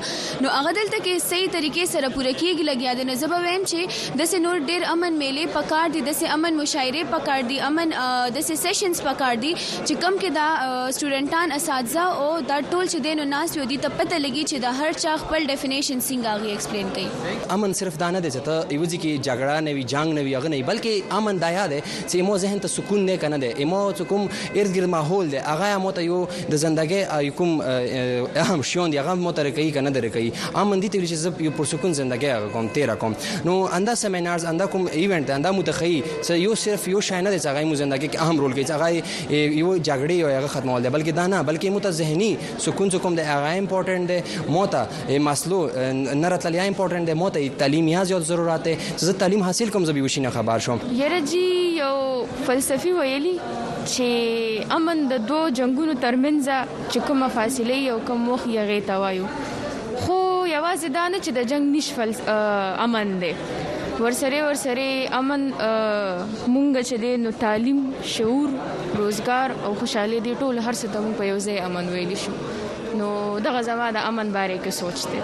نو 0.41 0.47
هغه 0.57 0.71
دلته 0.79 0.97
کې 1.03 1.13
صحیح 1.29 1.47
طریقې 1.53 1.85
سره 1.93 2.07
پوره 2.15 2.33
کیږي 2.41 2.63
لګیا 2.71 2.93
دي 2.99 3.03
نو 3.09 3.15
زه 3.21 3.27
به 3.27 3.37
وایم 3.45 3.63
چې 3.63 4.15
د 4.19 4.21
سنور 4.31 4.59
ډیر 4.69 4.83
امن 4.93 5.13
میلې 5.19 5.45
پکار 5.55 5.89
دي 5.95 6.01
د 6.07 6.11
سه 6.19 6.31
امن 6.35 6.53
مشاعره 6.59 7.03
پکار 7.15 7.41
دي 7.51 7.59
امن 7.69 7.89
د 8.35 8.37
سه 8.49 8.55
سیشنز 8.63 9.01
پکار 9.07 9.35
دي 9.43 9.51
چې 9.57 9.93
کم 10.03 10.13
کې 10.21 10.29
دا 10.39 10.47
سټوډنټان 10.95 11.55
اساتذه 11.57 12.05
او 12.21 12.41
دا 12.51 12.57
ټول 12.71 12.85
چې 12.91 12.99
دینو 13.07 13.27
ناس 13.35 13.57
یو 13.59 13.65
دي 13.73 13.77
ته 13.85 13.89
پته 13.97 14.17
لګي 14.25 14.43
چې 14.51 14.61
دا 14.65 14.71
هر 14.81 14.91
چا 15.05 15.17
خپل 15.25 15.47
ډیفینیشن 15.53 15.97
څنګه 16.07 16.41
غي 16.43 16.51
ایکسپلین 16.55 16.93
کړي 16.95 17.55
امن 17.57 17.77
صرف 17.81 17.99
دا 18.05 18.11
نه 18.17 18.23
دي 18.27 18.33
چې 18.35 18.41
ته 18.49 18.55
ایوځي 18.73 18.97
کې 19.03 19.25
جګړه 19.27 19.67
نه 19.67 19.77
وي 19.79 19.85
جنگ 19.95 20.17
نه 20.19 20.27
وي 20.29 20.37
هغه 20.39 20.55
نه 20.55 20.63
بلکې 20.71 21.17
امن 21.19 21.43
دا 21.45 21.51
یاد 21.59 21.75
دی 21.77 21.81
چې 22.11 22.29
مو 22.29 22.39
ذهن 22.45 22.65
ته 22.67 22.73
سکون 22.77 23.05
نه 23.11 23.17
کنه 23.25 23.43
دی 23.45 23.69
مو 23.75 23.83
کوم 24.13 24.27
ارګر 24.29 24.89
ماحول 24.97 25.31
دی 25.35 25.39
هغه 25.51 25.83
مو 25.87 25.95
ته 25.99 26.09
یو 26.11 26.23
د 26.49 26.57
ژوند 26.65 26.84
زندګۍ 26.85 27.29
کوم 27.35 27.61
اهم 28.35 28.61
شیون 28.61 28.89
دی 28.91 28.97
هغه 28.99 29.13
مو 29.15 29.31
تر 29.31 29.49
کوي 29.49 29.71
کنه 29.71 29.89
در 29.89 30.07
کوي 30.07 30.31
ام 30.55 30.71
اندی 30.71 30.89
ته 30.89 30.99
چې 31.07 31.13
زب 31.23 31.41
یو 31.41 31.51
پرسکون 31.57 31.93
زندګۍ 31.93 32.23
هغه 32.23 32.49
کوم 32.53 32.67
تیر 32.73 32.95
کوم 33.03 33.13
نو 33.45 33.53
اندا 33.73 33.95
سیمینارز 34.01 34.45
اندا 34.51 34.65
کوم 34.75 34.87
ایونت 34.91 35.29
اندا 35.37 35.51
متخی 35.51 36.01
یو 36.41 36.55
صرف 36.65 36.87
یو 36.87 37.01
شاینه 37.09 37.29
دی 37.37 37.39
هغه 37.49 37.63
مو 37.69 37.75
زندګۍ 37.75 38.13
کې 38.13 38.19
اهم 38.21 38.39
رول 38.39 38.53
کوي 38.53 38.63
هغه 38.63 39.01
یو 39.29 39.75
جګړې 39.83 40.11
او 40.11 40.29
هغه 40.37 40.47
ختمول 40.57 40.81
دی 40.83 40.89
بلکې 40.89 41.15
دا 41.21 41.27
نه 41.27 41.43
بلکې 41.43 41.65
مو 41.65 41.79
ته 41.79 41.89
ذهني 41.89 42.37
سکون 42.67 42.89
کوم 43.07 43.15
دی 43.19 43.27
هغه 43.31 43.53
امپورټنت 43.61 44.07
دی 44.07 44.23
مو 44.57 44.65
ته 44.75 44.87
مسلو 45.29 45.61
نرتلیا 46.15 46.71
امپورټنت 46.71 47.05
دی 47.13 47.19
مو 47.23 47.29
ته 47.37 47.47
تعلیم 47.63 47.87
یا 47.93 48.03
زیات 48.11 48.23
ضرورت 48.31 48.63
دی 48.65 48.75
چې 48.81 49.13
تعلیم 49.25 49.43
حاصل 49.49 49.69
کوم 49.77 49.85
زبي 49.91 50.01
وشینه 50.07 50.29
خبر 50.39 50.59
شوم 50.69 50.79
یره 51.03 51.21
جی 51.33 51.45
یو 51.83 51.95
فلسفي 52.47 52.91
ویلی 52.99 53.37
چې 53.87 54.71
امن 54.79 55.07
د 55.09 55.21
دوه 55.31 55.49
جنگونو 55.59 55.93
ترمنځ 55.93 56.74
چې 56.91 56.99
کومه 57.09 57.27
فاصله 57.35 57.75
یو 57.89 57.99
کوم 58.09 58.25
وخت 58.31 58.47
یې 58.47 58.63
غیته 58.69 58.95
وایو 59.03 59.25
خو 60.01 60.17
یوازې 60.55 60.89
دا 60.97 61.03
نه 61.13 61.19
چې 61.23 61.31
د 61.37 61.39
جنگ 61.51 61.65
نشفل 61.75 62.11
امن 62.87 63.13
دی 63.23 63.31
ورسره 64.03 64.37
ورسره 64.47 64.87
امن 65.19 65.43
مونږ 66.55 66.75
چې 66.89 66.95
دی 67.05 67.11
نو 67.25 67.31
تعلیم 67.43 67.79
شعور 68.13 68.49
روزګار 68.97 69.49
او 69.67 69.73
خوشحالي 69.83 70.19
دی 70.27 70.35
ټول 70.43 70.59
هر 70.67 70.73
څه 70.73 70.87
ته 70.97 71.13
په 71.21 71.31
یو 71.31 71.39
ځای 71.45 71.57
امن 71.69 71.89
ویل 71.95 72.15
شو 72.25 72.33
نو 73.01 73.09
دغه 73.49 73.61
زما 73.69 73.89
د 73.99 74.09
امن 74.11 74.31
باره 74.37 74.57
کې 74.63 74.69
سوچ 74.81 75.15
دی 75.15 75.23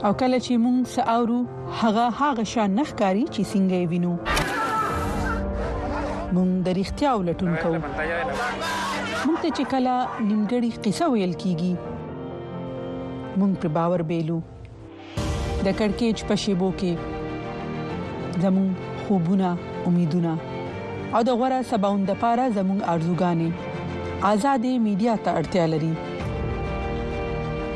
او 0.01 0.11
کله 0.21 0.37
چې 0.45 0.53
موږ 0.63 0.79
ساوو 0.95 1.37
هغه 1.81 2.05
هغه 2.19 2.43
شان 2.53 2.69
نخکاری 2.79 3.25
چې 3.35 3.41
څنګه 3.53 3.77
وینو 3.91 4.13
موږ 6.35 6.49
د 6.67 6.69
اړتیا 6.83 7.11
ولټون 7.19 7.51
کوو 7.65 7.79
موږ 9.25 9.37
ته 9.43 9.49
چې 9.57 9.63
کله 9.73 9.93
نیمګړی 10.29 10.71
قصه 10.87 11.05
ویل 11.15 11.33
کیږي 11.43 11.73
موږ 13.39 13.53
په 13.65 13.73
باور 13.79 14.01
بیلو 14.13 14.39
د 15.65 15.67
کڑکېچ 15.81 16.17
په 16.31 16.35
شیبو 16.45 16.69
کې 16.79 16.91
زمون 18.45 18.65
خوبونه 19.03 19.49
امیدونه 19.91 20.33
او 21.15 21.19
د 21.27 21.29
غوړه 21.39 21.59
سباوند 21.73 22.05
لپاره 22.13 22.43
زمون 22.57 22.79
ارزوګانې 22.95 24.09
آزادې 24.31 24.73
میډیا 24.85 25.13
ته 25.27 25.31
اړتیا 25.41 25.65
لري 25.75 25.93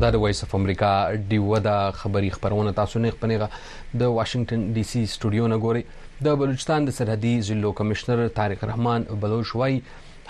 دا 0.00 0.08
د 0.12 0.14
وایس 0.20 0.42
اف 0.44 0.54
امریکا 0.54 0.90
ډیو 1.28 1.56
دا 1.64 1.74
خبری 2.02 2.28
خبرونه 2.36 2.70
تاسو 2.76 2.98
نه 3.04 3.10
خپنيغه 3.14 3.48
د 3.54 4.02
واشنگټن 4.16 4.72
ډي 4.74 4.82
سي 4.90 5.00
سټوډیو 5.14 5.46
نه 5.52 5.56
ګوري 5.64 5.82
د 6.28 6.36
بلوچستان 6.42 6.84
د 6.86 6.90
سرحدي 6.98 7.32
ضلعو 7.48 7.72
کمشنر 7.80 8.22
طارق 8.38 8.64
رحمان 8.72 9.04
بلوچ 9.24 9.52
وای 9.62 9.76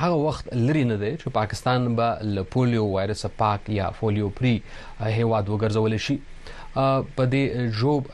هغه 0.01 0.15
وخت 0.23 0.49
لري 0.55 0.85
نه 0.91 0.97
دی 0.97 1.11
چې 1.23 1.35
پاکستان 1.39 1.89
به 2.01 2.27
له 2.35 2.43
پولیو 2.55 2.87
وایرس 2.97 3.25
پاک 3.43 3.71
یا 3.79 3.91
فولیو 3.99 4.29
پری 4.41 4.55
هیواد 5.01 5.49
وګرځول 5.49 5.99
شي 6.07 6.19
په 6.75 7.25
دې 7.35 7.73
جوب 7.81 8.13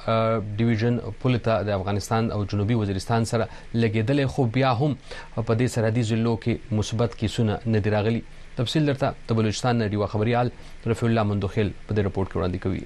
ډیویژن 0.62 0.98
پولیسا 1.22 1.60
د 1.70 1.78
افغانستان 1.82 2.30
او 2.36 2.42
جنوبي 2.54 2.74
وزیرستان 2.82 3.24
سره 3.32 3.48
لګیدل 3.74 4.26
خو 4.36 4.46
بیا 4.58 4.70
هم 4.82 4.94
په 5.02 5.52
دې 5.58 5.66
سرحدي 5.78 6.02
ضلعو 6.12 6.36
کې 6.46 6.74
مثبت 6.80 7.14
کیسونه 7.22 7.60
نه 7.76 7.86
دي 7.86 7.90
راغلي 7.98 8.22
تفصیل 8.60 8.84
درته 8.86 9.10
د 9.30 9.36
بلوچستان 9.40 9.82
ریوا 9.94 10.06
خبريال 10.14 10.50
رفیع 10.92 11.08
الله 11.10 11.24
مندوخیل 11.30 11.72
په 11.86 11.92
دې 11.94 12.02
رپورت 12.06 12.28
کې 12.30 12.36
وړاندې 12.38 12.62
کوي 12.64 12.82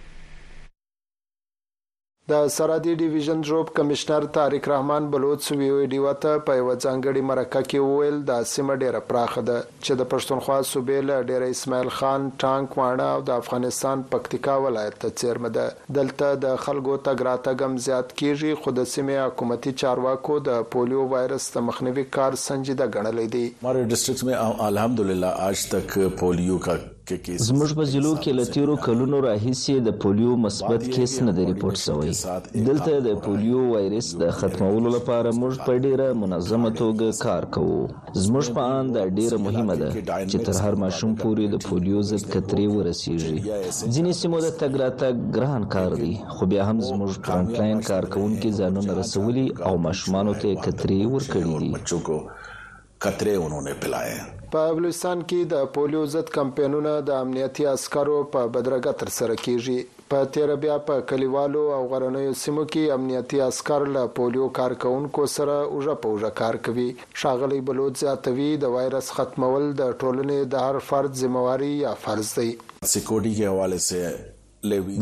د 2.31 2.45
سرحدي 2.55 2.93
ډیویژن 2.99 3.41
جوب 3.47 3.71
کمشنر 3.77 4.25
طارق 4.35 4.67
رحمان 4.69 5.07
بلوچ 5.15 5.47
ویو 5.61 5.79
ډیو 5.95 6.05
ته 6.25 6.43
په 6.51 6.59
یو 6.59 6.75
ځانګړي 6.85 7.23
مرکه 7.31 7.63
کې 7.71 7.89
وویل 7.93 8.21
د 8.29 8.45
سیمه 8.51 8.77
ډیره 8.83 9.01
پراخه 9.09 9.43
ده 9.49 9.57
چې 9.85 9.99
د 10.03 10.07
پښتونخوا 10.13 10.59
صوبې 10.69 11.09
له 11.09 11.17
ډیره 11.31 11.49
اسماعیل 11.57 11.91
خان 11.97 12.29
ټانک 12.45 12.79
واڼه 12.83 13.09
او 13.17 13.27
د 13.31 13.41
افغانستان 13.45 14.07
پکتیکا 14.15 14.55
ولایت 14.67 14.97
ته 15.07 15.17
چیرمه 15.23 15.53
ده 15.59 15.97
دلته 15.99 16.31
د 16.45 16.63
خلکو 16.69 17.01
تګ 17.11 17.27
راتګم 17.31 17.75
زیات 17.91 18.15
کیږي 18.23 18.63
خو 18.63 18.77
د 18.81 18.89
سیمې 18.95 19.27
حکومتي 19.33 19.75
چارواکو 19.83 20.39
د 20.51 20.65
پولیو 20.77 21.09
وایرس 21.17 21.51
د 21.57 21.69
مخنیوي 21.73 22.09
کار 22.19 22.41
سنجیده 22.47 22.89
ګڼلې 22.95 23.37
دي 23.37 23.45
ماري 23.69 23.85
ډیستریټ 23.97 24.27
میں 24.31 24.41
الحمدللہ 24.73 25.35
آج 25.51 25.67
تک 25.77 26.01
پولیو 26.25 26.63
کا 26.71 26.83
زموږ 27.47 27.71
په 27.79 27.85
ضلعو 27.93 28.15
کې 28.23 28.31
له 28.39 28.45
تیرو 28.55 28.75
کلونو 28.87 29.17
راهیسې 29.29 29.75
د 29.87 29.91
پولیو 30.03 30.33
مثبت 30.47 30.83
کیس 30.95 31.13
نه 31.27 31.33
دی 31.37 31.43
ریپورت 31.51 31.79
شوی 31.87 32.11
دلته 32.69 32.91
د 33.07 33.11
پولیو 33.25 33.61
وایرس 33.75 34.09
د 34.23 34.25
ختمولو 34.39 34.89
لپاره 34.97 35.29
موږ 35.41 35.55
په 35.67 35.73
ډیره 35.85 36.07
منظمه 36.23 36.71
توګه 36.83 37.07
کار 37.27 37.43
کوو 37.55 37.81
زموږ 38.25 38.47
په 38.57 38.63
اند 38.79 38.93
ډیره 39.19 39.39
مهمه 39.47 39.75
ده 39.83 39.89
چې 40.31 40.37
تر 40.47 40.55
هر 40.65 40.75
ماشوم 40.83 41.13
پورې 41.23 41.45
د 41.49 41.57
پولیو 41.69 41.99
ضد 42.11 42.25
کترې 42.35 42.67
ورسیږي 42.77 43.39
ځینې 43.95 44.13
سیمو 44.21 44.39
د 44.45 44.49
تګ 44.61 44.73
راتګ 44.83 45.15
ګران 45.37 45.63
کار 45.75 45.93
دی 46.03 46.13
خو 46.35 46.43
بیا 46.53 46.63
هم 46.69 46.79
زموږ 46.91 47.11
فرنټ 47.25 47.51
لاین 47.61 47.79
کارکونکو 47.91 48.49
ځانونه 48.61 48.93
رسولي 49.03 49.47
او 49.67 49.75
ماشومانو 49.87 50.33
ته 50.43 50.49
کترې 50.65 50.99
ورکړي 51.15 51.59
دي 51.63 51.71
بچو 51.77 51.99
کو 52.07 52.17
کترې 53.05 53.33
انہوں 53.45 53.63
نے 53.69 53.75
پلائے 53.83 54.17
په 54.55 54.73
بلوچستان 54.79 55.21
کې 55.31 55.45
د 55.51 55.69
پولیو 55.75 56.01
ضد 56.15 56.31
کمپاینونه 56.35 56.91
د 57.11 57.21
امنیتي 57.27 57.65
عسکرو 57.71 58.17
په 58.35 58.49
بدرګه 58.57 58.93
تر 59.03 59.11
سره 59.19 59.37
کیږي 59.43 60.03
په 60.15 60.27
تیر 60.37 60.53
بیا 60.65 60.75
په 60.89 61.05
کلیوالو 61.13 61.63
او 61.77 61.79
غرنیو 61.93 62.35
سیمو 62.41 62.65
کې 62.73 62.97
امنیتي 63.01 63.41
عسکر 63.47 63.87
له 63.95 64.03
پولیو 64.19 64.49
کارکونکو 64.59 65.25
سره 65.37 65.57
اوجه 65.71 65.97
په 66.05 66.13
اوجه 66.15 66.31
کار 66.43 66.59
کوي 66.69 66.87
شاغلي 67.23 67.61
بلوچ 67.71 68.01
زیاتوي 68.05 68.51
د 68.67 68.75
وایرس 68.77 69.11
ختمول 69.21 69.67
د 69.81 69.95
ټولنې 70.03 70.53
د 70.57 70.69
هر 70.69 70.83
فرد 70.91 71.17
ذمہواری 71.25 71.73
یا 71.85 71.97
فرض 72.07 72.37
دی 72.41 72.47
سکیورټي 72.51 73.35
کے 73.41 73.49
حوالے 73.53 73.79
سے 73.89 74.05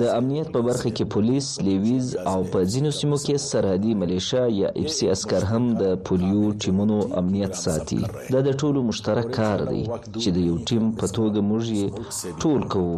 د 0.00 0.02
امنیت 0.18 0.48
په 0.52 0.60
برخه 0.66 0.90
کې 0.96 1.04
پولیس 1.14 1.46
لیویز 1.68 2.06
او 2.32 2.38
په 2.52 2.58
ځینو 2.72 2.90
سیمو 2.98 3.16
کې 3.24 3.34
سرحدي 3.48 3.92
ملیشا 4.02 4.44
یا 4.60 4.68
اف 4.82 4.88
سی 4.96 5.06
اسکر 5.14 5.42
هم 5.50 5.64
د 5.82 5.96
پولیو 6.06 6.46
ټیمونو 6.64 6.96
امنیت 7.20 7.54
ساتي 7.64 7.98
دا 8.32 8.40
د 8.46 8.56
ټولو 8.60 8.84
مشترک 8.90 9.28
کار 9.40 9.58
دی 9.70 9.82
چې 10.22 10.28
د 10.36 10.48
یو 10.48 10.56
ټیم 10.70 10.84
په 11.02 11.06
توګه 11.18 11.40
موږ 11.50 11.64
یې 11.80 12.40
ټول 12.44 12.60
کوو 12.76 12.96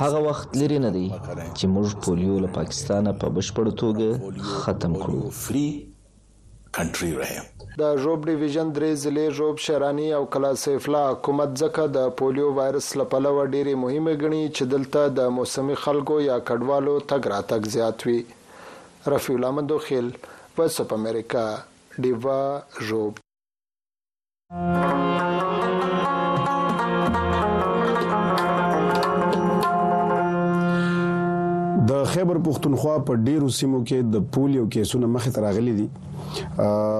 هغه 0.00 0.18
وخت 0.28 0.48
لري 0.60 0.78
نه 0.86 0.90
دی 0.96 1.06
چې 1.58 1.64
موږ 1.74 1.88
پولیو 2.08 2.38
له 2.46 2.56
پاکستانه 2.58 3.12
په 3.12 3.16
پا 3.28 3.34
بشپړ 3.40 3.66
توګه 3.84 4.42
ختم 4.64 4.96
کړو 5.04 5.22
کنټري 6.76 7.10
رحم 7.20 7.46
د 7.82 7.98
ژوب 8.04 8.24
ډیویژن 8.28 8.70
درې 8.76 8.96
ضلع 9.02 9.26
ژوب 9.40 9.58
شرانی 9.66 10.06
او 10.18 10.24
کلاسیفلا 10.36 11.02
حکومت 11.10 11.54
ځکه 11.62 11.84
د 11.96 12.08
پولیو 12.22 12.48
وایرس 12.58 12.88
لپاره 13.02 13.34
ډېری 13.54 13.74
مهمه 13.84 14.16
غني 14.24 14.42
چې 14.56 14.70
دلته 14.74 15.06
د 15.18 15.30
موسمي 15.36 15.78
خلکو 15.84 16.18
یا 16.26 16.38
کډوالو 16.50 16.96
تګ 17.12 17.30
راتګ 17.34 17.70
زیات 17.76 18.06
وي 18.08 18.18
رفیع 19.14 19.36
الامن 19.40 19.68
دوخیل 19.72 20.10
وایس 20.58 20.80
اپ 20.84 20.94
امریکا 20.96 21.44
دیوا 22.08 22.40
ژوب 22.90 23.22
د 31.92 32.12
خیبر 32.12 32.44
پښتونخوا 32.48 32.98
په 33.08 33.24
ډیرو 33.30 33.54
سیمو 33.62 33.82
کې 33.86 34.14
د 34.14 34.34
پولیو 34.34 34.68
کیسونه 34.76 35.14
مخې 35.14 35.36
ته 35.38 35.46
راغلي 35.48 35.72
دي 35.80 35.88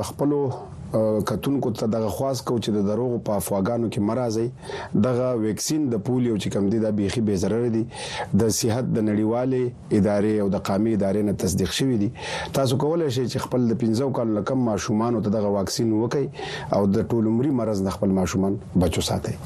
خپل 0.04 0.50
کتونکو 1.26 1.70
ته 1.70 1.86
دغه 1.86 2.08
خواص 2.16 2.40
کو 2.48 2.54
چې 2.64 2.70
د 2.76 2.84
دروغ 2.90 3.16
په 3.24 3.32
افواګانو 3.40 3.88
کې 3.96 4.00
مرাজি 4.10 4.44
دغه 5.06 5.26
ویکسین 5.42 5.82
د 5.92 5.98
پولیو 6.06 6.36
چې 6.42 6.52
کم 6.54 6.68
دی 6.74 6.78
د 6.86 6.92
بيخي 7.00 7.20
به 7.28 7.34
ضرر 7.44 7.68
دي 7.76 7.82
د 8.40 8.48
صحت 8.60 8.88
د 8.92 9.04
نړیوالې 9.10 9.92
ادارې 10.00 10.34
او 10.46 10.48
د 10.56 10.62
قامي 10.70 10.94
ادارې 10.98 11.22
نه 11.30 11.44
تصدیق 11.44 11.72
شوی 11.82 11.98
دي 12.06 12.10
تاسو 12.60 12.80
کولای 12.86 13.10
شئ 13.16 13.22
چې 13.32 13.44
خپل 13.48 13.68
د 13.74 13.80
15 13.86 14.10
کال 14.20 14.34
لکم 14.40 14.64
ماشومان 14.72 15.20
ته 15.22 15.36
دغه 15.38 15.54
واکسین 15.60 15.92
وکړي 15.94 16.76
او 16.80 16.86
د 16.98 17.08
ټولمري 17.12 17.52
مرز 17.62 17.84
د 17.88 17.96
خپل 18.00 18.16
ماشومان 18.24 18.56
بچو 18.84 19.04
ساتي 19.14 19.36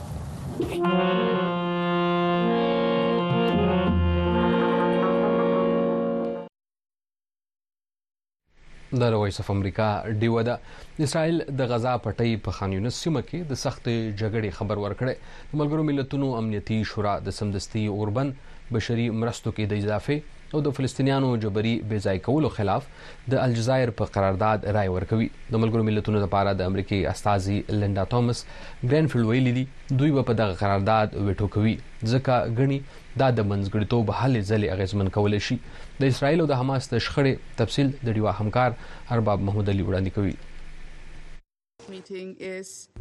د 9.00 9.04
وایس 9.20 9.38
اف 9.40 9.50
امریکا 9.50 9.86
ډیو 10.22 10.34
ده 10.48 10.60
اسرائیل 11.04 11.38
د 11.60 11.68
غزا 11.70 11.92
پټي 12.06 12.32
په 12.48 12.56
خان 12.56 12.72
یونس 12.74 12.98
سیمه 13.04 13.22
کې 13.28 13.40
د 13.52 13.60
سخت 13.64 13.88
جګړې 14.20 14.50
خبر 14.58 14.78
ورکړې 14.78 15.14
د 15.52 15.60
ملګرو 15.60 15.86
ملتونو 15.90 16.28
امنیتي 16.40 16.78
شورا 16.92 17.14
د 17.28 17.36
سمدستي 17.40 17.86
اوربن 17.94 18.32
بشري 18.76 19.08
مرستو 19.22 19.52
کې 19.56 19.70
د 19.70 19.82
اضافه 19.84 20.20
او 20.56 20.60
د 20.66 20.74
فلسطینیانو 20.76 21.28
جبري 21.44 21.72
بېځای 21.90 22.18
کولو 22.26 22.48
خلاف 22.58 22.88
د 23.34 23.40
الجزائر 23.44 23.92
په 24.00 24.14
قرارداد 24.16 24.66
رائے 24.78 24.88
ورکوي 24.96 25.28
د 25.28 25.54
ملګرو 25.62 25.86
ملتونو 25.90 26.20
لپاره 26.26 26.54
د 26.60 26.68
امریکای 26.72 27.06
استاذي 27.12 27.56
لندا 27.84 28.04
ټامس 28.16 28.44
ګرینفیلډ 28.48 29.26
ویلي 29.30 29.52
دي 29.60 29.64
دوی 30.02 30.16
په 30.32 30.36
دغه 30.42 30.60
قرارداد 30.64 31.16
وټوکوي 31.20 31.74
ځکه 32.14 32.58
غني 32.60 32.80
دا 33.20 33.28
د 33.38 33.44
منځګړیتوب 33.50 34.10
حل 34.18 34.36
ځلې 34.50 34.68
اغیزمن 34.76 35.08
کول 35.16 35.38
شي 35.48 35.56
د 36.00 36.12
اسرایل 36.14 36.40
او 36.44 36.46
د 36.52 36.60
حماس 36.60 36.88
د 36.92 37.02
شخړې 37.06 37.34
تفصيل 37.62 37.90
د 38.08 38.18
ډیوا 38.18 38.32
همکار 38.40 38.70
ارباب 39.16 39.40
محمود 39.48 39.68
علي 39.74 39.84
وړاندې 39.88 40.10
کوي 40.20 40.34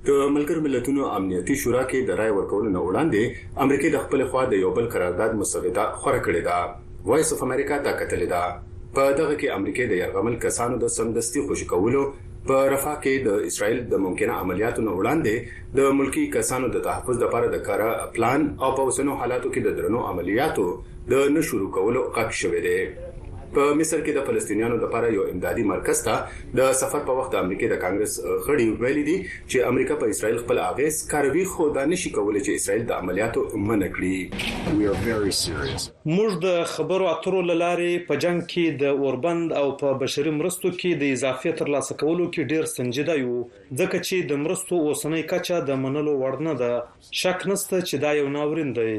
د 0.09 0.27
ملګر 0.35 0.59
ملتونو 0.67 1.07
امنیتي 1.19 1.55
شورا 1.63 1.81
کې 1.83 2.05
د 2.09 2.19
رائے 2.21 2.33
ورکولو 2.37 2.73
نه 2.75 2.83
وړاندې 2.87 3.67
امریکای 3.67 3.93
د 3.95 4.03
خپل 4.07 4.25
خوا 4.31 4.43
د 4.53 4.63
یو 4.63 4.71
بل 4.79 4.89
قرارداد 4.95 5.37
مسوده 5.41 5.85
خوره 5.93 6.23
کړې 6.27 6.49
ده 6.49 7.11
وایس 7.11 7.33
اف 7.35 7.43
امریکا 7.49 7.77
دا 7.87 7.93
کتلې 8.01 8.33
ده 8.33 8.97
په 8.97 9.13
دغه 9.19 9.35
کې 9.35 9.61
امریکای 9.61 9.89
د 9.91 10.01
یرغمل 10.03 10.37
کسانو 10.47 10.81
د 10.85 10.93
سمدستي 10.97 11.43
خوشکولو 11.51 12.03
په 12.47 12.55
رفح 12.73 12.93
کې 13.03 13.13
د 13.27 13.29
اسرایل 13.49 13.79
د 13.91 13.93
ممکنه 14.05 14.33
عملیاتو 14.43 14.81
نه 14.87 14.91
وړاندې 14.99 15.35
د 15.79 15.93
ملکی 15.97 16.23
کسانو 16.35 16.67
د 16.75 16.83
تحفظ 16.87 17.15
لپاره 17.25 17.47
د 17.51 17.57
کارا 17.67 17.89
پلان 18.15 18.41
او 18.63 18.69
په 18.79 18.87
اوسنو 18.87 19.13
حالاتو 19.21 19.47
کې 19.53 19.61
د 19.65 19.69
درنو 19.77 19.99
عملیاتو 20.13 20.67
د 21.13 21.23
نشورو 21.37 21.67
کولو 21.77 22.01
غږ 22.17 22.29
شوې 22.41 22.59
ده 22.67 22.77
په 23.55 23.63
مصر 23.77 24.01
کې 24.03 24.15
د 24.17 24.27
فلسطینیانو 24.27 24.75
لپاره 24.81 25.07
یو 25.15 25.23
امدادي 25.31 25.63
مرکز 25.71 26.01
ته 26.03 26.13
د 26.59 26.69
سفر 26.81 27.01
په 27.09 27.15
وخت 27.19 27.33
د 27.35 27.41
امریکای 27.45 27.69
د 27.71 27.79
کانګرس 27.85 28.15
غړي 28.29 28.67
ویلي 28.83 29.03
دي 29.09 29.15
چې 29.23 29.71
امریکا 29.71 29.97
په 30.03 30.11
اسرائیل 30.15 30.39
خپل 30.43 30.61
اغیز 30.67 30.99
کاروي 31.13 31.43
خو 31.53 31.67
دا 31.79 31.83
نشي 31.93 32.13
کولای 32.19 32.43
چې 32.43 32.61
اسرائیل 32.61 32.85
د 32.93 32.99
عملیاتو 33.05 33.43
منع 33.71 33.91
کړي 33.99 34.47
موږ 34.77 36.39
د 36.47 36.57
خبرو 36.77 37.09
اترو 37.13 37.43
لارې 37.51 38.07
په 38.11 38.19
جنگ 38.25 38.43
کې 38.45 38.83
د 38.85 39.05
اوربند 39.05 39.57
او 39.63 39.67
په 39.85 39.99
بشري 40.05 40.35
مرستو 40.39 40.67
کې 40.77 41.03
د 41.05 41.15
اضافي 41.19 41.55
ترلاسه 41.63 41.99
کولو 42.03 42.29
کې 42.33 42.51
ډیر 42.55 42.71
سنجیده 42.75 43.19
یو 43.23 43.39
ځکه 43.39 43.95
چې 43.95 44.27
د 44.33 44.45
مرستو 44.45 44.83
اوسنۍ 44.91 45.27
کچه 45.33 45.63
د 45.71 45.81
منلو 45.87 46.17
وړ 46.19 46.51
نه 46.51 46.57
ده 46.63 47.21
شک 47.23 47.47
نشته 47.53 47.81
چې 47.87 48.05
دا 48.05 48.17
یو 48.21 48.29
ناورین 48.37 48.71
دی 48.81 48.91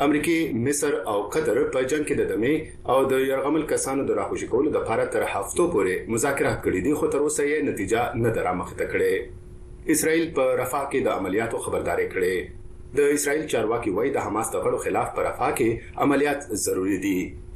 امریکای 0.00 0.52
مصر 0.52 0.92
او 1.06 1.22
قطر 1.30 1.58
په 1.72 1.80
جنگ 1.90 2.06
کې 2.10 2.16
د 2.18 2.28
دمې 2.28 2.92
او 2.92 2.96
د 3.10 3.24
يرغمل 3.30 3.64
کسانو 3.72 4.04
د 4.10 4.14
راخوشي 4.18 4.46
کولو 4.52 4.70
لپاره 4.76 5.02
تر 5.16 5.24
هفته 5.32 5.66
پورې 5.74 6.12
مذاکرات 6.14 6.56
کړي 6.66 6.80
دي 6.86 6.94
خو 7.00 7.08
تر 7.14 7.24
اوسه 7.26 7.44
یې 7.46 7.68
نتیجه 7.70 8.20
نه 8.22 8.32
درامخته 8.38 8.86
کړي 8.92 9.90
اسرائیل 9.96 10.24
په 10.38 10.46
رفح 10.62 10.86
کې 10.86 11.06
د 11.08 11.18
عملیاتو 11.22 11.60
خبرداري 11.66 12.06
کړي 12.16 12.96
د 13.02 13.12
اسرایل 13.18 13.44
چارواکي 13.56 13.94
وای 13.98 14.14
د 14.16 14.24
حماس 14.28 14.54
د 14.54 14.64
غړو 14.68 14.84
خلاف 14.86 15.12
پر 15.20 15.28
افا 15.32 15.50
کې 15.60 16.02
عملیات 16.06 16.48
ضروری 16.64 16.98
دي 17.04 17.14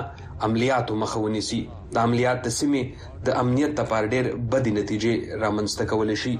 عملیاتو 0.48 0.92
مخاوني 1.04 1.42
سي 1.50 1.60
د 1.94 2.00
عملیات 2.06 2.38
د 2.46 2.56
سیمې 2.58 2.82
د 3.30 3.38
امنیت 3.44 3.72
لپاره 3.80 4.04
ډېر 4.14 4.24
بدې 4.50 4.72
نتیجې 4.78 5.12
رامنځته 5.42 5.84
کول 5.90 6.08
شي 6.22 6.34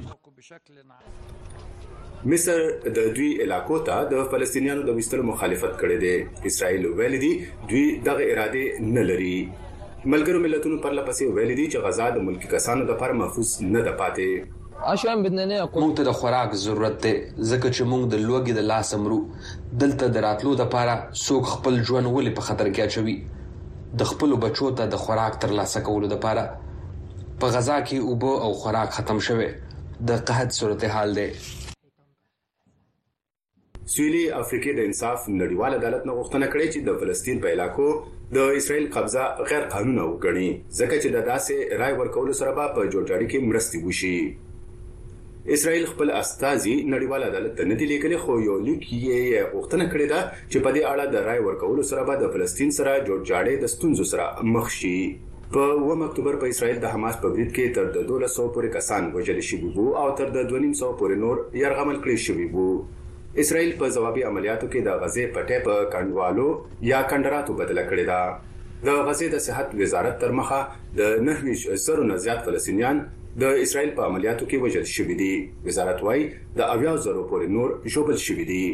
مصر 2.33 2.59
د 2.85 2.99
دوی 3.17 3.29
علاقو 3.43 3.79
ته 3.89 3.97
د 4.13 4.25
فلسطینیانو 4.33 4.83
د 4.89 4.99
وستلو 4.99 5.23
مخالفت 5.33 5.73
کړې 5.85 5.97
ده 6.05 6.51
اسرائیل 6.53 6.85
ویل 7.01 7.17
دي 7.25 7.33
دوی 7.73 7.85
دغه 8.11 8.29
اراده 8.29 8.93
نه 8.99 9.05
لري 9.13 9.35
ملګرو 10.07 10.39
ملتونو 10.41 10.77
پر 10.83 10.93
لپسې 10.95 11.27
ویل 11.37 11.57
دي 11.57 11.65
چې 11.71 11.81
غزا 11.85 12.05
د 12.17 12.23
ملکی 12.27 12.49
کسانو 12.51 12.85
لپاره 12.91 13.13
محفوظ 13.21 13.53
نه 13.63 13.81
ده 13.87 13.93
پاتې 14.01 14.91
اشوام 14.93 15.23
بدننه 15.23 15.55
اقول 15.63 15.83
موږ 15.85 15.97
ته 16.01 16.05
د 16.09 16.13
خوراک 16.19 16.53
ضرورت 16.65 16.99
ده 17.07 17.15
ځکه 17.23 17.71
چې 17.71 17.89
موږ 17.93 18.05
د 18.13 18.21
لوګي 18.29 18.53
د 18.59 18.69
لاس 18.71 18.93
امرو 18.99 19.17
دلته 19.85 20.09
دراتلو 20.19 20.53
د 20.61 20.69
لپاره 20.69 20.95
څوک 21.23 21.49
خپل 21.55 21.79
ژوند 21.89 22.13
ولې 22.19 22.37
په 22.37 22.47
خطر 22.51 22.71
کې 22.77 22.85
اچوي 22.93 23.17
د 24.05 24.09
خپل 24.13 24.35
بچو 24.47 24.71
ته 24.83 24.87
د 24.95 25.03
خوراک 25.07 25.39
تر 25.47 25.55
لاسه 25.61 25.83
کولو 25.89 26.11
لپاره 26.15 26.45
په 26.75 27.57
غزا 27.57 27.79
کې 27.89 28.13
اوبو 28.13 28.35
او 28.47 28.51
خوراک 28.63 28.95
ختم 29.01 29.23
شوه 29.31 29.49
د 30.13 30.23
قحط 30.31 30.59
صورتحال 30.61 31.15
ده 31.17 31.27
سویلي 33.97 34.23
افریقا 34.43 34.77
د 34.81 34.87
انصاف 34.93 35.27
نړیوال 35.33 35.77
عدالت 35.81 36.09
نه 36.11 36.17
غوښتنه 36.21 36.55
کړې 36.55 36.73
چې 36.73 36.89
د 36.91 37.03
فلسطین 37.03 37.45
په 37.47 37.57
علاقو 37.59 37.89
د 38.35 38.39
اسرایل 38.61 38.87
قبضه 38.95 39.21
غیر 39.51 39.63
قانونه 39.75 40.03
وګڼي 40.09 40.49
ځکه 40.79 40.97
چې 41.03 41.09
د 41.17 41.23
داسې 41.31 41.55
رای 41.83 41.93
ورکولو 42.01 42.33
سره 42.41 42.51
په 42.59 42.83
جوړجاړي 42.93 43.27
کې 43.31 43.49
مرستې 43.49 43.79
وشي 43.87 44.19
اسرائیل 45.57 45.87
خپل 45.93 46.11
استازي 46.21 46.75
نړیوال 46.93 47.23
عدالت 47.29 47.55
ته 47.61 47.69
ندی 47.71 47.87
لیکلي 47.93 48.19
خو 48.25 48.37
یو 48.49 48.57
لیک 48.67 48.85
یې 48.89 49.47
غوښتنه 49.53 49.85
کړې 49.93 50.07
ده 50.13 50.19
چې 50.53 50.59
په 50.67 50.71
دې 50.77 50.83
اړه 50.91 51.05
د 51.15 51.25
رای 51.31 51.41
ورکولو 51.49 51.87
سره 51.93 52.05
به 52.11 52.21
د 52.25 52.33
فلسطین 52.37 52.75
سره 52.81 52.93
جوړجاړي 53.09 53.55
د 53.65 53.73
ستونزو 53.77 54.07
سره 54.13 54.53
مخ 54.59 54.69
شي 54.77 54.97
په 55.57 55.81
1 55.97 56.05
اکتوبر 56.09 56.37
په 56.45 56.53
اسرائیل 56.55 56.81
د 56.85 56.93
حماس 56.99 57.19
په 57.25 57.33
برید 57.39 57.51
کې 57.55 57.81
تر 57.81 57.91
1200 58.05 58.37
پورې 58.37 58.77
کسان 58.77 59.11
وژل 59.17 59.43
شوي 59.55 59.73
وو 59.79 59.89
او 60.05 60.07
تر 60.23 60.35
2500 60.39 60.95
پورې 61.03 61.27
نور 61.27 61.43
يرغمل 61.65 62.01
کړي 62.05 62.29
شوي 62.29 62.49
وو 62.59 62.69
اسرائیل 63.43 63.71
په 63.81 63.87
ځوابي 63.97 64.23
عملیاتو 64.29 64.67
کې 64.71 64.81
د 64.87 65.03
غزې 65.03 65.25
پټې 65.35 65.57
په 65.67 65.75
کندوالو 65.93 66.47
یا 66.91 67.01
کندراتو 67.13 67.55
بدله 67.61 67.85
کړې 67.91 68.05
ده 68.11 68.89
د 68.89 69.05
غزې 69.09 69.29
د 69.35 69.45
صحت 69.45 69.77
وزارت 69.83 70.17
تر 70.25 70.33
مخه 70.39 70.59
د 71.01 71.23
نهویش 71.29 71.63
زرو 71.87 72.07
نه 72.11 72.17
زیات 72.25 72.43
فلسطینیان 72.49 73.03
د 73.45 73.61
اسرائیل 73.67 73.95
په 74.01 74.09
عملیاتو 74.11 74.51
کې 74.51 74.65
وژل 74.65 74.87
شوې 74.95 75.19
دي 75.23 75.31
وزارت 75.71 76.03
وایي 76.09 76.27
د 76.59 76.75
اویا 76.77 76.97
زرو 77.07 77.25
پورې 77.31 77.53
نور 77.57 77.69
ژوبل 77.97 78.17
شوې 78.27 78.49
دي 78.51 78.65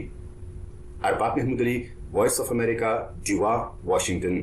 ارباب 1.13 1.39
محمود 1.41 1.61
علي 1.67 1.77
وایس 2.19 2.41
اف 2.41 2.53
امریکا 2.59 2.91
جوا 3.31 3.55
واشنگتن 3.93 4.37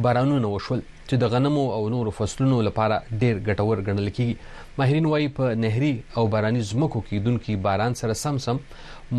بارانونه 0.09 0.55
وشول 0.55 0.81
چې 0.87 1.23
د 1.25 1.33
غنمو 1.37 1.65
او 1.79 1.83
نورو 1.97 2.13
فصلونو 2.21 2.61
لپاره 2.71 3.01
ډېر 3.11 3.45
ګټور 3.49 3.83
ګڼل 3.91 4.13
کیږي 4.17 4.81
ماهرین 4.81 5.09
وايي 5.13 5.29
په 5.41 5.59
نهري 5.67 5.91
او 6.21 6.27
باراني 6.37 6.63
زمکو 6.73 7.03
کې 7.09 7.27
دونکو 7.29 7.59
باران 7.69 7.99
سره 8.03 8.19
سم 8.23 8.39
سم 8.47 8.63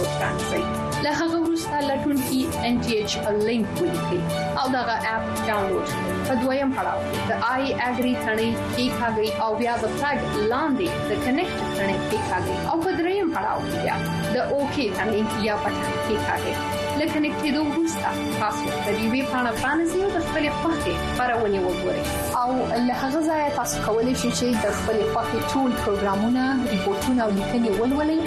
وترانځئ 0.00 0.62
له 1.04 1.10
هغه 1.20 1.36
وروسته 1.44 1.76
لټونکي 1.90 2.38
ان 2.68 2.78
ټي 2.84 2.92
ایچ 3.00 3.12
لینک 3.46 3.80
ولیکئ 3.80 4.20
او 4.60 4.64
دا 4.74 4.80
اپ 4.94 5.24
ډاونلوډ 5.48 5.86
کړئ 5.92 6.12
په 6.28 6.32
دویم 6.42 6.70
پړاو 6.76 6.98
د 7.30 7.32
آی 7.54 7.64
اګری 7.88 8.12
ثنې 8.24 8.50
کې 8.74 8.84
هغه 9.00 9.26
او 9.46 9.50
بیا 9.62 9.74
د 9.82 9.86
ټګ 10.00 10.20
لاندې 10.52 10.88
د 11.08 11.10
کنیکټ 11.24 11.58
ثنې 11.78 11.96
کې 12.08 12.18
هغه 12.30 12.54
او 12.70 12.74
په 12.84 12.90
دریم 13.00 13.26
پړاو 13.34 13.58
کې 13.70 13.78
بیا 13.84 13.96
د 14.36 14.54
اوکی 14.54 14.86
ثنې 14.98 15.20
یا 15.48 15.54
پټ 15.64 15.78
کې 16.06 16.16
هغه 16.30 16.52
لکه 17.00 17.18
نکته 17.26 17.50
دوه 17.54 17.68
وروسته 17.68 18.08
تاسو 18.40 18.62
د 18.72 18.88
دې 18.98 19.06
وی 19.12 19.22
پانا 19.34 19.50
فانزي 19.62 20.00
او 20.06 20.10
د 20.16 20.26
خپل 20.26 20.44
پخې 20.62 20.92
پرونی 21.20 21.60
وګورئ 21.66 22.02
او 22.42 22.48
له 22.86 22.94
هغه 23.04 23.20
ځای 23.28 23.44
تاسو 23.60 23.76
کولی 23.86 24.14
شئ 24.22 24.30
چې 24.40 24.46
د 24.66 24.82
خپل 24.82 24.98
پخې 25.14 25.54
ټول 25.54 25.70
پروګرامونه 25.84 26.74
ریپورتونه 26.74 27.20
او 27.26 27.30
لیکنې 27.36 27.80
ولولئ 27.80 28.20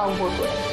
او 0.00 0.04
وګورئ 0.20 0.69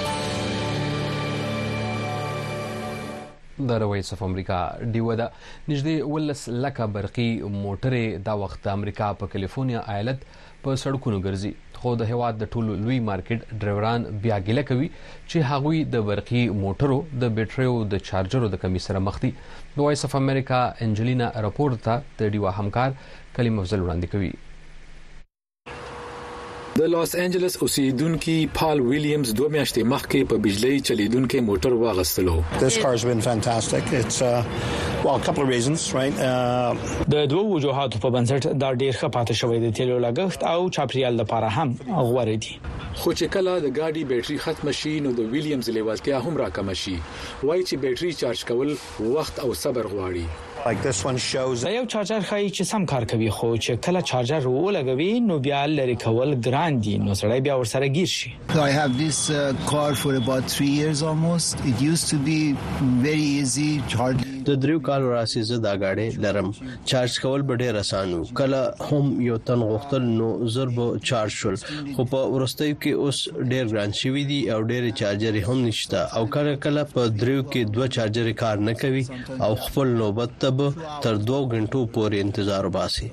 د 3.65 3.71
رويس 3.83 4.13
اف 4.13 4.19
امریکا 4.25 4.57
ډیو 4.95 5.05
ده 5.19 5.25
نږدې 5.69 5.95
ولس 6.15 6.41
لکه 6.65 6.85
برقي 6.97 7.27
موټرې 7.63 8.17
دا 8.27 8.33
وخت 8.41 8.59
د 8.65 8.77
امریکا 8.77 9.07
په 9.21 9.31
کالیفورنیا 9.35 9.81
ایالت 9.95 10.25
په 10.63 10.75
سړکونو 10.83 11.17
ګرځي 11.25 11.51
خو 11.79 11.95
د 12.01 12.09
هواد 12.11 12.37
د 12.41 12.51
ټولو 12.55 12.73
لوی 12.83 12.99
مارکیټ 13.09 13.41
ډرایوران 13.63 14.01
بیا 14.25 14.37
ګیله 14.47 14.63
کوي 14.71 14.89
چې 15.29 15.45
هغوی 15.51 15.83
د 15.97 16.05
برقي 16.09 16.43
موټرو 16.63 16.99
د 17.23 17.33
بیټریو 17.39 17.75
د 17.95 18.05
چارجرو 18.11 18.47
د 18.55 18.61
کمی 18.65 18.79
سره 18.89 18.99
مخ 19.07 19.19
دي 19.23 19.31
د 19.75 19.77
وایس 19.85 20.05
اف 20.09 20.15
امریکا 20.25 20.61
انجلینا 20.87 21.31
راپورته 21.47 22.01
د 22.19 22.33
ډیو 22.33 22.55
همکار 22.59 22.99
کلیم 23.35 23.59
افضل 23.59 23.79
وړاندې 23.87 24.15
کوي 24.15 24.31
د 26.77 26.81
لاس 26.93 27.13
انجلس 27.21 27.53
اوسیدونکو 27.65 28.33
پال 28.57 28.79
ویلیامز 28.89 29.29
دوه 29.37 29.49
میاشتې 29.53 29.81
مخکې 29.91 30.19
په 30.31 30.35
بجلی 30.45 30.75
چلیدونکو 30.87 31.37
موټر 31.45 31.71
واغستلو 31.83 32.35
uh, 32.41 32.47
uh, 35.05 35.17
د 37.13 37.15
دوه 37.31 37.43
وجوهاتو 37.53 37.97
په 38.03 38.13
بنسټ 38.15 38.51
دا 38.63 38.73
ډیر 38.81 38.93
ښه 38.99 39.07
پاتې 39.15 39.37
شوې 39.41 39.59
د 39.63 39.73
تیلو 39.79 39.97
لګښت 40.05 40.45
او 40.51 40.67
چاپریال 40.77 41.15
لپاره 41.21 41.47
هم 41.57 41.69
غوړې 42.09 42.37
دي 42.45 42.53
خو 42.67 43.13
چې 43.13 43.31
کله 43.37 43.57
د 43.65 43.73
ګاډي 43.79 44.05
بیټري 44.11 44.37
ختم 44.45 44.67
شي 44.81 44.93
نو 45.07 45.15
د 45.21 45.31
ویلیامز 45.33 45.69
لیوالتیا 45.79 46.21
هم 46.27 46.37
راکم 46.45 46.69
شي 46.83 46.93
وایي 46.99 47.65
چې 47.71 47.81
بیټري 47.87 48.11
چارج 48.21 48.45
کول 48.51 48.75
وخت 49.15 49.43
او 49.47 49.51
صبر 49.65 49.89
غواړي 49.95 50.27
دا 51.63 51.69
یو 51.71 51.85
چارجر 51.85 52.19
خای 52.19 52.49
چې 52.49 52.63
سم 52.63 52.85
کار 52.85 53.05
کوي 53.11 53.29
خو 53.29 53.49
چې 53.57 53.75
کله 53.87 54.01
چارجر 54.01 54.47
ولګوي 54.47 55.11
نو 55.27 55.37
بیا 55.47 55.65
لری 55.65 55.95
کول 56.03 56.35
ګران 56.47 56.79
دي 56.87 56.97
نو 56.97 57.13
سړی 57.21 57.39
بیا 57.47 57.57
ورسره 57.63 57.87
گیر 57.97 58.07
شي 58.13 58.29
I 58.67 58.69
have 58.79 58.93
this 59.03 59.17
uh, 59.29 59.43
car 59.73 59.89
for 60.03 60.11
about 60.23 60.53
3 60.55 60.65
years 60.79 61.03
almost 61.11 61.67
it 61.73 61.85
used 61.91 62.07
to 62.13 62.17
be 62.31 62.39
very 63.07 63.27
easy 63.41 63.69
hardly 64.01 64.26
د 64.47 64.53
دریو 64.63 64.79
کالو 64.87 65.07
راسي 65.15 65.41
زه 65.49 65.57
دا 65.65 65.73
گاډي 65.83 66.07
لرم 66.23 66.49
چارج 66.89 67.13
کول 67.23 67.41
به 67.47 67.53
ډیر 67.61 67.75
اسانو 67.83 68.19
کله 68.39 68.59
هم 68.89 69.05
یو 69.29 69.37
تن 69.47 69.61
غوښتل 69.71 70.03
نو 70.19 70.27
ضرب 70.55 70.77
چارج 71.09 71.31
شول 71.39 71.55
خو 71.95 72.01
په 72.11 72.19
ورستیو 72.35 72.75
کې 72.83 72.91
اوس 73.03 73.17
ډیر 73.51 73.65
ګران 73.73 73.91
شوی 74.01 74.23
دی 74.31 74.39
او 74.53 74.59
ډیر 74.71 74.83
چارجر 75.01 75.35
هم 75.47 75.57
نشته 75.67 75.99
او 76.17 76.23
کله 76.35 76.51
کله 76.65 76.81
په 76.95 77.01
دریو 77.21 77.41
کې 77.51 77.61
دوه 77.75 77.87
چارجر 77.97 78.27
کار 78.43 78.55
نه 78.69 78.73
کوي 78.83 79.03
او 79.45 79.51
خپل 79.67 79.87
نوبت 80.01 80.31
تب 80.41 80.57
تر 81.03 81.13
2 81.29 81.39
غنټو 81.53 81.81
پورې 81.95 82.17
انتظار 82.25 82.63
وباسي 82.71 83.07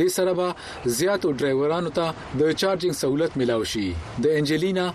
د 0.00 0.10
سره 0.16 0.34
به 0.40 0.92
زیاتو 0.98 1.32
ډرایورانو 1.40 1.94
ته 2.00 2.06
د 2.42 2.42
چارجینګ 2.62 2.96
سہولت 3.02 3.38
ملاوي 3.42 3.70
شي 3.74 3.86
د 4.26 4.36
انجلینا 4.40 4.86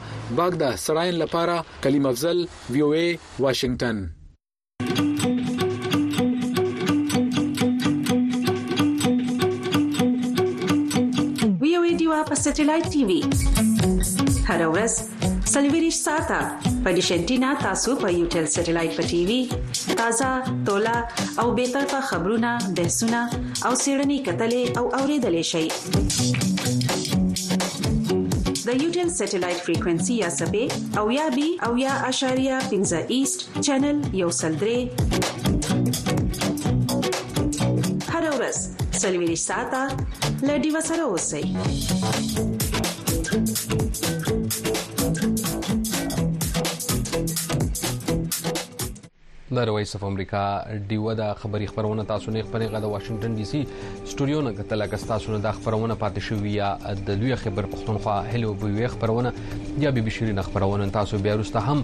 باغدا 0.42 0.76
سراین 0.88 1.14
لپاره 1.24 1.58
کلیم 1.88 2.06
افضل 2.12 2.46
وی 2.76 2.82
او 2.88 2.92
ای 3.00 3.08
واشنگټن 3.48 4.06
ویډیو 11.64 12.22
په 12.34 12.44
سټلایټ 12.44 12.94
ټي 12.98 13.08
وي 13.10 14.46
هر 14.52 14.66
ورځ 14.76 15.34
سلویریش 15.54 15.96
ساته 16.06 16.38
په 16.86 16.90
ډیشنټینا 16.96 17.50
تاسو 17.64 17.92
په 18.02 18.08
یو 18.18 18.24
ټل 18.34 18.46
سټلایټ 18.56 18.92
په 18.98 19.04
ټي 19.12 19.20
وي 19.28 19.38
تازه 20.00 20.32
تولا 20.70 20.96
او 21.44 21.52
به 21.60 21.66
تر 21.76 21.86
په 21.94 22.00
خبرونه 22.10 22.50
بحثونه 22.80 23.22
او 23.66 23.72
سیړنی 23.84 24.18
کتلې 24.28 24.64
او 24.82 24.90
اوریدلې 24.98 25.46
شي 25.52 25.66
د 28.68 28.70
یوټل 28.84 29.10
سټلایټ 29.20 29.60
فریکوئنسي 29.70 30.14
یا 30.24 30.30
سبې 30.42 30.66
او 31.02 31.06
یا 31.20 31.28
بي 31.38 31.48
او 31.70 31.72
یا 31.86 31.94
اشاریه 32.12 32.58
15 32.76 33.16
ایست 33.18 33.38
چینل 33.66 33.98
یو 34.24 34.30
سلدري 34.42 34.80
هر 38.14 38.24
ورځ 38.36 38.58
سلویریش 39.02 39.42
ساته 39.52 39.82
لډي 40.50 40.70
وسره 40.80 41.04
اوسئ 41.12 41.46
د 49.58 49.66
رويس 49.68 49.96
اف 49.98 50.04
امریکا 50.08 50.42
ډیو 50.90 51.06
د 51.20 51.30
خبري 51.42 51.68
خبرونه 51.72 52.04
تاسو 52.12 52.32
نه 52.36 52.44
خبري 52.48 52.66
غو 52.74 52.80
د 52.86 52.92
واشنگټن 52.94 53.38
ډي 53.40 53.46
سي 53.52 53.62
سټوډیو 54.12 54.42
نه 54.48 54.52
کتل 54.60 54.84
کې 54.90 55.10
تاسو 55.12 55.32
نه 55.36 55.40
د 55.46 55.56
خبرونه 55.60 55.96
پاتې 56.04 56.28
شوې 56.28 56.54
یا 56.60 57.00
د 57.10 57.20
لوی 57.22 57.34
خبر 57.44 57.70
پښتونخوا 57.74 58.18
هلو 58.34 58.52
بي 58.64 58.70
وي 58.78 58.88
خبرونه 58.96 59.34
یا 59.86 59.94
بي 59.98 60.04
بشری 60.10 60.36
نه 60.40 60.44
خبرونه 60.50 60.88
تاسو 60.98 61.22
بیا 61.28 61.34
وروسته 61.38 61.64
هم 61.70 61.84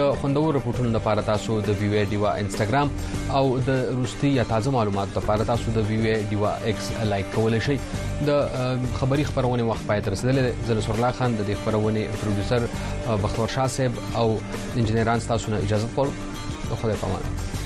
د 0.00 0.10
خوندور 0.22 0.50
رپورټونو 0.58 0.94
لپاره 0.98 1.26
تاسو 1.30 1.60
د 1.70 1.80
وی 1.82 1.92
وی 1.94 2.02
ډیو 2.14 2.26
انستګرام 2.32 3.38
او 3.40 3.44
د 3.70 3.86
روستي 4.00 4.32
یا 4.40 4.48
تازه 4.54 4.76
معلومات 4.80 5.16
لپاره 5.20 5.48
تاسو 5.54 5.76
د 5.78 5.88
وی 5.92 6.02
وی 6.06 6.18
ډیو 6.34 6.50
ایکس 6.70 6.90
لایک 7.14 7.32
کول 7.38 7.58
شي 7.70 7.78
د 7.86 8.36
خبري 9.00 9.28
خبرونه 9.32 9.70
وخت 9.72 9.90
پاتې 9.92 10.12
رسیدل 10.16 10.68
زل 10.72 10.82
سورلا 10.90 11.12
خان 11.20 11.34
د 11.38 11.56
خبرونه 11.68 12.08
پروډوسر 12.20 12.60
بختور 13.22 13.48
شاه 13.54 13.68
صاحب 13.76 13.92
او 14.22 14.38
انجنیران 14.76 15.18
تاسو 15.28 15.50
نه 15.54 15.68
اجازه 15.68 15.86
پول 15.94 16.08
خدای 16.70 16.96
پامان 17.04 17.56